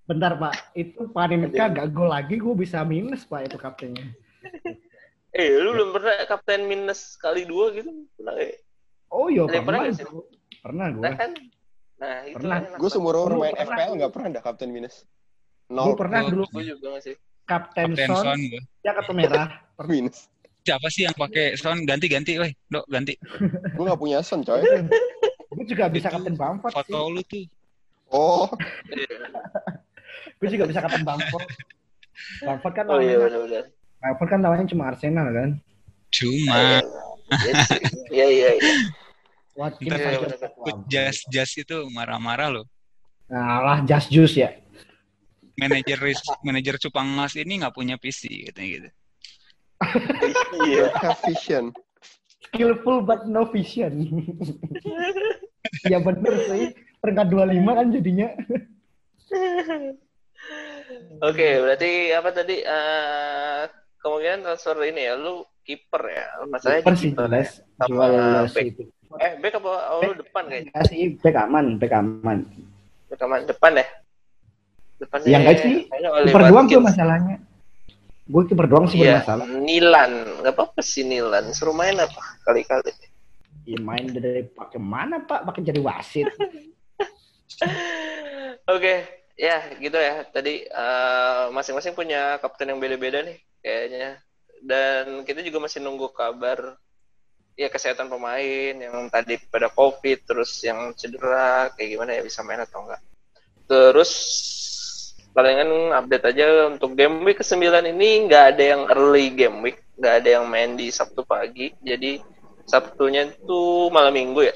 [0.08, 4.08] Bentar Pak, itu Panenka gak gol lagi, gue bisa minus Pak itu kaptennya.
[5.28, 7.92] Eh, lu belum pernah kapten minus kali dua gitu?
[8.16, 8.48] Pernah ya?
[9.12, 10.06] Oh iya pernah pernah, sih?
[10.08, 10.24] gua.
[10.64, 11.04] pernah gue.
[11.04, 11.30] Nah kan?
[12.00, 12.56] Nah, itu Pernah.
[12.80, 13.76] Gue seumur umur main pernah.
[13.76, 15.04] FPL nggak pernah ada kapten minus.
[15.68, 17.14] Gue Nol pernah Gua- dulu Gue juga nggak sih.
[17.44, 18.40] Kapten Kapten Son, Son
[18.80, 19.46] ya kartu merah.
[19.92, 20.32] minus.
[20.64, 23.14] Siapa sih yang pakai Son ganti-ganti, weh, Dok, ganti.
[23.76, 24.64] Gue nggak punya son coy.
[25.52, 26.88] Gue juga bisa kapten Bamford sih.
[26.88, 27.44] Foto lu tuh.
[28.08, 28.48] Oh,
[30.38, 31.46] Gue juga bisa kapten Bamford.
[32.42, 33.64] Bamford kan Oh iya lawannya, benar-benar.
[33.98, 35.50] Bamford kan lawannya cuma Arsenal kan.
[36.08, 36.80] Cuma
[38.08, 38.72] Iya iya iya.
[39.58, 40.18] Watkins Ntar Iya, aja.
[40.22, 40.38] bener.
[40.54, 42.66] ikut jas-jas itu marah-marah loh.
[43.28, 44.54] Nah lah, just juice ya.
[45.58, 45.98] Manajer
[46.46, 48.88] manajer cupang mas ini nggak punya PC katanya gitu.
[50.64, 50.86] Iya.
[51.26, 51.64] vision.
[52.48, 53.92] Skillful but no vision.
[55.84, 56.72] ya bener sih.
[57.02, 58.28] Peringkat 25 kan jadinya.
[61.20, 62.56] Oke, berarti apa tadi?
[62.64, 63.60] eh
[63.98, 66.26] kemungkinan transfer ini ya, lu kiper ya.
[66.48, 67.30] Masalahnya di sih kiper ya.
[67.30, 67.48] jelas.
[67.76, 68.06] Sama
[68.48, 68.66] back.
[68.66, 68.82] itu.
[69.18, 69.70] Eh, back apa?
[69.92, 70.70] Oh, lu depan kayaknya.
[70.72, 72.38] Enggak sih, back aman, back aman.
[73.12, 73.40] Back aman.
[73.44, 73.86] Depan ya?
[74.98, 75.74] Depan Ya enggak sih.
[75.90, 77.36] Kiper doang tuh masalahnya.
[78.28, 79.46] Gue kiper doang sih Iya, bermasalah.
[79.48, 80.12] Nilan.
[80.44, 81.48] Gak apa-apa sih Nilan.
[81.56, 82.20] Suruh main apa?
[82.44, 82.92] Kali-kali.
[83.64, 85.48] Ya main dari pakai mana Pak?
[85.48, 86.28] Pakai jadi wasit.
[88.68, 90.26] Oke, ya gitu ya.
[90.28, 94.18] Tadi eh, masing-masing punya kapten yang beda-beda nih kayaknya.
[94.58, 96.74] Dan kita juga masih nunggu kabar
[97.58, 102.62] ya kesehatan pemain yang tadi pada covid, terus yang cedera kayak gimana ya bisa main
[102.62, 103.02] atau enggak.
[103.66, 104.10] Terus
[105.34, 110.14] palingan update aja untuk game week ke-9 ini nggak ada yang early game week, nggak
[110.22, 111.70] ada yang main di Sabtu pagi.
[111.82, 112.18] Jadi
[112.66, 114.54] Sabtunya itu malam minggu ya.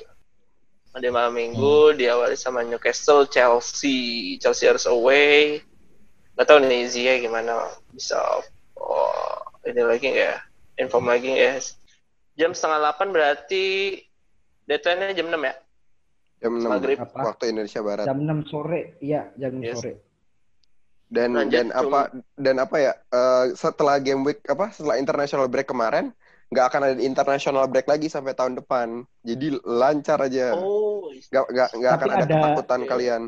[0.92, 5.64] Ada malam minggu diawali sama Newcastle, Chelsea, Chelsea harus away.
[6.36, 8.20] Gak tahu nih Zia gimana bisa
[8.76, 10.38] oh, ini lagi nggak ya?
[10.80, 11.56] Inform lagi nggak ya?
[12.36, 13.64] Jam setengah delapan berarti
[14.68, 15.54] deadline-nya jam 6 ya?
[16.44, 16.98] Jam 6 Maghrib.
[17.00, 17.18] Apa?
[17.24, 18.04] waktu Indonesia Barat.
[18.08, 18.80] Jam 6 sore.
[19.00, 19.76] Iya, jam 6 Yes.
[19.80, 19.92] sore.
[21.12, 22.00] Dan Lanjut, dan apa
[22.40, 22.92] dan apa ya?
[22.96, 24.72] eh, setelah game week apa?
[24.72, 26.08] Setelah international break kemarin,
[26.52, 29.08] nggak akan ada international break lagi sampai tahun depan.
[29.24, 30.52] Jadi lancar aja.
[30.52, 32.88] Oh, Nggak nggak nggak akan ada, ada- ketakutan Iya.
[32.88, 33.22] kalian.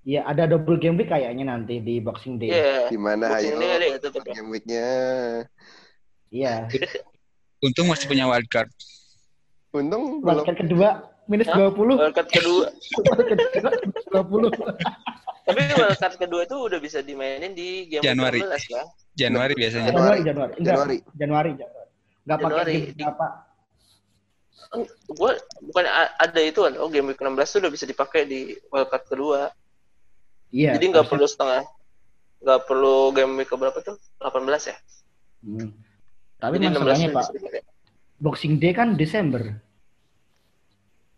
[0.00, 2.48] Iya, ada double game week kayaknya nanti di Boxing Day.
[2.48, 2.88] iya.
[2.88, 3.60] Gimana Boxing ayo?
[3.60, 4.32] Day ada ya ya?
[4.32, 4.88] Game weeknya.
[6.32, 6.54] Iya.
[7.60, 8.72] Untung masih punya wildcard.
[9.70, 10.40] Untung belum.
[10.40, 10.88] Wildcard kedua
[11.28, 11.68] minus Hah?
[11.68, 12.00] 20.
[12.00, 12.64] Wildcard kedua.
[13.12, 15.44] Wildcard kedua minus 20.
[15.44, 18.40] Tapi wildcard kedua itu udah bisa dimainin di game Januari.
[18.40, 18.82] 16 ya.
[19.12, 19.92] Januari biasanya.
[19.92, 20.52] Januari, Januari.
[20.56, 20.96] Enggak, Januari.
[21.12, 21.50] Januari.
[21.52, 21.79] Januari.
[22.30, 23.28] Enggak pakai apa?
[25.10, 25.32] Gue
[25.66, 26.78] bukan ada itu kan.
[26.78, 29.50] Oh, game week 16 tuh udah bisa dipakai di wildcard kedua.
[30.54, 30.78] Iya.
[30.78, 31.66] Jadi nggak perlu setengah.
[32.38, 33.98] Nggak perlu game week berapa tuh?
[34.22, 34.76] 18 ya?
[35.42, 35.74] Hmm.
[36.38, 37.26] Tapi Jadi 16 masalahnya Pak.
[38.22, 39.42] Boxing Day kan Desember.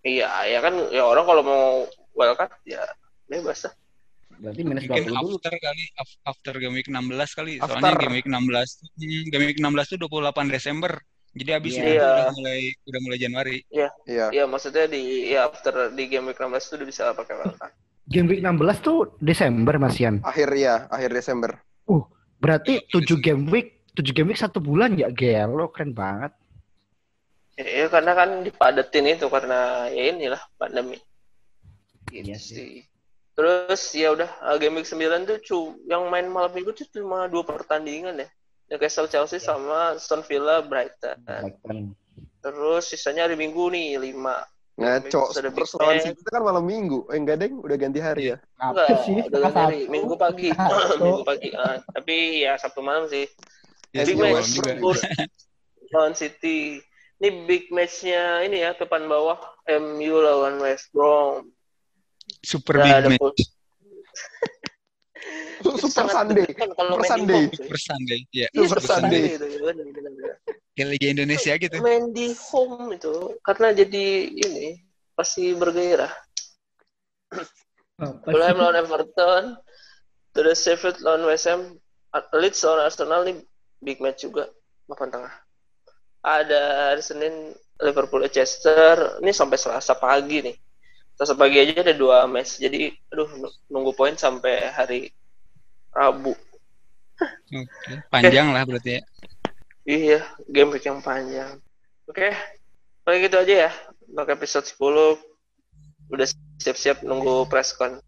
[0.02, 1.66] Iya, ya kan ya orang kalau mau
[2.16, 2.80] wildcard ya
[3.28, 3.74] bebas lah.
[4.42, 5.30] Berarti minus Mungkin 20 dulu.
[5.38, 7.52] after kali, af- after game week 16 kali.
[7.56, 7.78] After.
[7.78, 10.92] Soalnya game week 16, tuh- hmm, game week 16 tuh 28 Desember.
[11.32, 11.80] Jadi habis Iya.
[11.80, 12.08] itu Iya.
[12.10, 13.56] udah mulai udah mulai Januari.
[13.70, 13.88] Iya.
[14.28, 17.72] Iya, maksudnya di ya after di game week 16 itu udah bisa pakai wildcard.
[18.04, 20.20] Game week 16 tuh Desember Mas Yan.
[20.20, 21.54] Akhir ya, akhir Desember.
[22.36, 26.34] Berarti 7 game week, 7 game week satu bulan ya gelo keren banget.
[27.54, 30.98] Iya, karena kan dipadetin itu karena ya inilah pandemi.
[32.10, 32.56] Gitu Iya sih.
[32.58, 32.72] sih.
[33.32, 35.58] Terus ya udah uh, game week 9 tuh cu
[35.88, 38.28] yang main malam minggu tuh cuma dua pertandingan ya.
[38.68, 39.52] Newcastle Chelsea Iya.
[39.52, 41.16] sama Aston Villa Brighton.
[41.24, 41.96] Brighton.
[42.42, 44.48] Terus sisanya hari Minggu nih 5.
[44.72, 46.00] Ngaco, big lawan.
[46.00, 47.04] City itu kan malam minggu.
[47.12, 47.60] Eh enggak, Deng.
[47.60, 48.36] Udah ganti hari ya.
[48.56, 49.14] Enggak, Apa sih?
[49.20, 49.92] udah dari satu.
[49.92, 50.48] Minggu pagi.
[51.04, 51.48] Minggu pagi.
[51.52, 51.76] ah.
[51.92, 52.16] tapi
[52.48, 53.28] ya Sabtu malam sih.
[53.92, 54.56] Ya, big match.
[54.56, 55.04] Spurs
[55.92, 56.80] lawan City.
[57.20, 61.52] Ini big match-nya ini ya depan bawah MU lawan West Brom.
[62.42, 63.42] Super Nggak big match
[65.62, 66.42] Super Sunday.
[66.42, 67.42] deg-degan kalau Super Sunday.
[67.54, 68.20] Super Sunday.
[68.34, 69.22] Ya, Iya, Super Sunday.
[70.74, 71.76] Kayak Liga Indonesia gitu.
[71.78, 74.82] Main di home itu karena jadi ini
[75.14, 76.10] pasti bergairah.
[78.26, 79.44] Fulham lawan Everton,
[80.34, 81.78] terus Sheffield lawan West Ham,
[82.34, 83.36] Leeds lawan Arsenal nih
[83.78, 84.50] big match juga
[84.90, 85.34] makan tengah.
[86.22, 86.60] Ada
[86.92, 90.56] hari Senin Liverpool Leicester, ini sampai Selasa pagi nih.
[91.16, 93.28] Selasa pagi aja ada dua match, jadi aduh
[93.68, 95.12] nunggu poin sampai hari
[95.92, 96.32] Rabu.
[97.52, 97.94] Oke.
[98.08, 99.02] Panjang lah berarti ya.
[99.82, 101.58] Iya, game week yang panjang.
[102.06, 102.32] Oke,
[103.02, 103.70] paling gitu aja ya.
[104.08, 105.18] Untuk episode 10
[106.12, 106.26] udah
[106.60, 107.98] siap-siap nunggu presscon.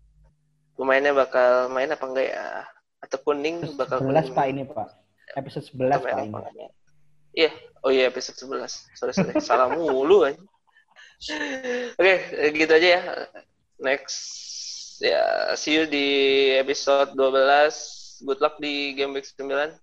[0.74, 2.66] Pemainnya bakal main apa enggak ya?
[3.02, 4.34] Atau kuning bakal 11 kuning.
[4.34, 4.88] Pak ini Pak.
[5.34, 6.22] Episode 11 Atau Pak ini.
[6.30, 6.72] enggak?
[7.34, 7.50] Iya,
[7.82, 8.94] oh iya episode 11.
[8.94, 9.32] Sorry, sorry.
[9.42, 10.38] Salah mulu aja.
[12.00, 12.14] Oke,
[12.52, 13.02] gitu aja ya.
[13.80, 14.18] Next
[15.02, 16.06] ya see you di
[16.58, 18.24] episode 12.
[18.24, 19.74] Good luck di game week 9.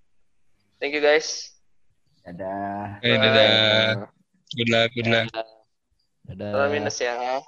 [0.79, 1.51] Thank you guys.
[2.25, 3.01] Dadah.
[3.01, 3.49] Eh, dadah.
[4.55, 5.27] Good luck, good luck.
[6.25, 6.51] Dadah.
[6.53, 7.41] Salam minus ya.